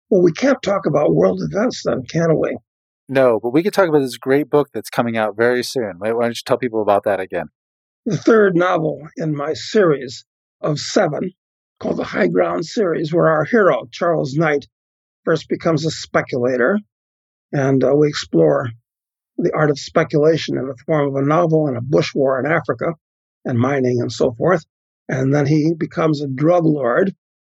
[0.10, 2.58] Well, we can't talk about world events then, can we?
[3.08, 5.96] No, but we could talk about this great book that's coming out very soon.
[5.98, 7.48] Why don't you tell people about that again?
[8.06, 10.26] The third novel in my series
[10.62, 11.32] of seven,
[11.80, 14.68] called the High Ground series, where our hero, Charles Knight,
[15.26, 16.80] first becomes a speculator,
[17.52, 18.70] and uh, we explore
[19.38, 22.50] the art of speculation in the form of a novel and a bush war in
[22.50, 22.94] Africa
[23.44, 24.64] and mining and so forth.
[25.10, 27.14] And then he becomes a drug lord.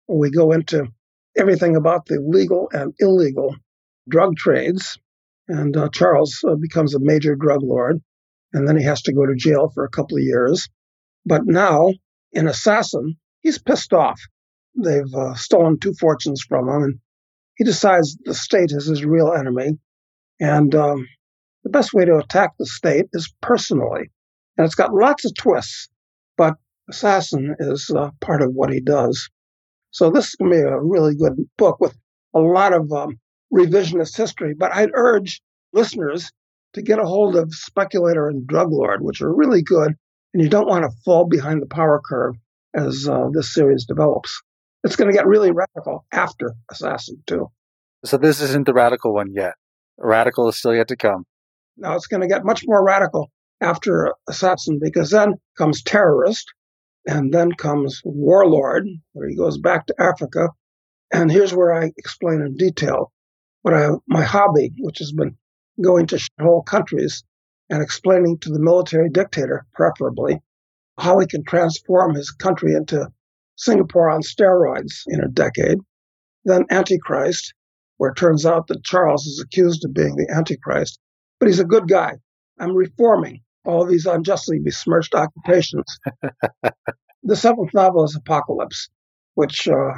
[0.09, 0.89] We go into
[1.37, 3.55] everything about the legal and illegal
[4.09, 4.99] drug trades.
[5.49, 8.01] And uh, Charles uh, becomes a major drug lord.
[8.53, 10.69] And then he has to go to jail for a couple of years.
[11.25, 11.93] But now,
[12.33, 14.21] in Assassin, he's pissed off.
[14.77, 16.83] They've uh, stolen two fortunes from him.
[16.83, 16.99] And
[17.57, 19.79] he decides the state is his real enemy.
[20.41, 21.09] And um,
[21.65, 24.11] the best way to attack the state is personally.
[24.57, 25.89] And it's got lots of twists,
[26.37, 26.55] but
[26.89, 29.29] Assassin is uh, part of what he does.
[29.91, 31.97] So this is going to be a really good book with
[32.35, 33.19] a lot of um,
[33.53, 34.55] revisionist history.
[34.55, 35.41] But I'd urge
[35.73, 36.31] listeners
[36.75, 39.95] to get a hold of Speculator and Drug Lord, which are really good,
[40.35, 42.35] and you don't want to fall behind the power curve
[42.75, 44.43] as uh, this series develops.
[44.87, 47.51] It's going to get really radical after Assassin, too.
[48.05, 49.55] So this isn't the radical one yet.
[49.99, 51.25] Radical is still yet to come.
[51.77, 56.53] Now it's going to get much more radical after Assassin because then comes Terrorist,
[57.05, 60.51] and then comes Warlord, where he goes back to Africa.
[61.13, 63.11] And here's where I explain in detail
[63.63, 65.37] what I my hobby, which has been
[65.83, 67.25] going to whole countries
[67.71, 70.41] and explaining to the military dictator, preferably,
[70.97, 73.09] how he can transform his country into
[73.57, 75.79] Singapore on steroids in a decade.
[76.45, 77.53] Then Antichrist,
[77.97, 80.99] where it turns out that Charles is accused of being the Antichrist,
[81.41, 82.15] but he's a good guy.
[82.59, 85.99] I'm reforming all these unjustly besmirched occupations.
[87.23, 88.89] the seventh novel is Apocalypse,
[89.35, 89.93] which uh,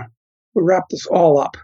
[0.55, 1.57] we wrap this all up.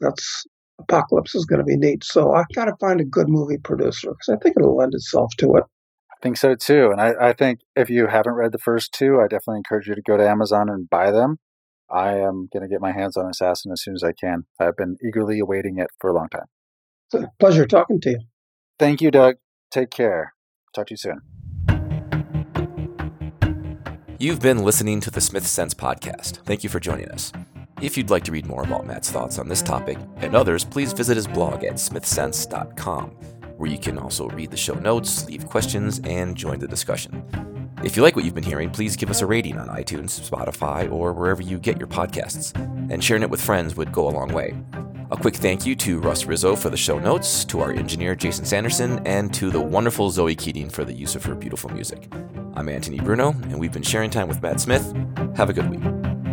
[0.00, 0.44] That's
[0.78, 2.04] Apocalypse is going to be neat.
[2.04, 5.32] So I got to find a good movie producer because I think it'll lend itself
[5.38, 5.64] to it.
[6.16, 6.90] I think so too.
[6.90, 9.94] And I, I think if you haven't read the first two, I definitely encourage you
[9.94, 11.38] to go to Amazon and buy them.
[11.90, 14.44] I am going to get my hands on Assassin as soon as I can.
[14.58, 16.46] I've been eagerly awaiting it for a long time.
[17.12, 18.18] It's a pleasure talking to you.
[18.78, 19.36] Thank you, Doug.
[19.70, 20.34] Take care.
[20.74, 21.20] Talk to you soon.
[24.18, 26.38] You've been listening to the Smith Sense podcast.
[26.44, 27.32] Thank you for joining us.
[27.82, 30.94] If you'd like to read more about Matt's thoughts on this topic and others, please
[30.94, 33.14] visit his blog at smithsense.com,
[33.56, 37.22] where you can also read the show notes, leave questions, and join the discussion.
[37.84, 40.90] If you like what you've been hearing, please give us a rating on iTunes, Spotify,
[40.90, 42.54] or wherever you get your podcasts.
[42.90, 44.54] And sharing it with friends would go a long way.
[45.10, 48.44] A quick thank you to Russ Rizzo for the show notes, to our engineer Jason
[48.44, 52.08] Sanderson, and to the wonderful Zoe Keating for the use of her beautiful music.
[52.54, 54.92] I'm Anthony Bruno, and we've been sharing time with Matt Smith.
[55.36, 56.25] Have a good week.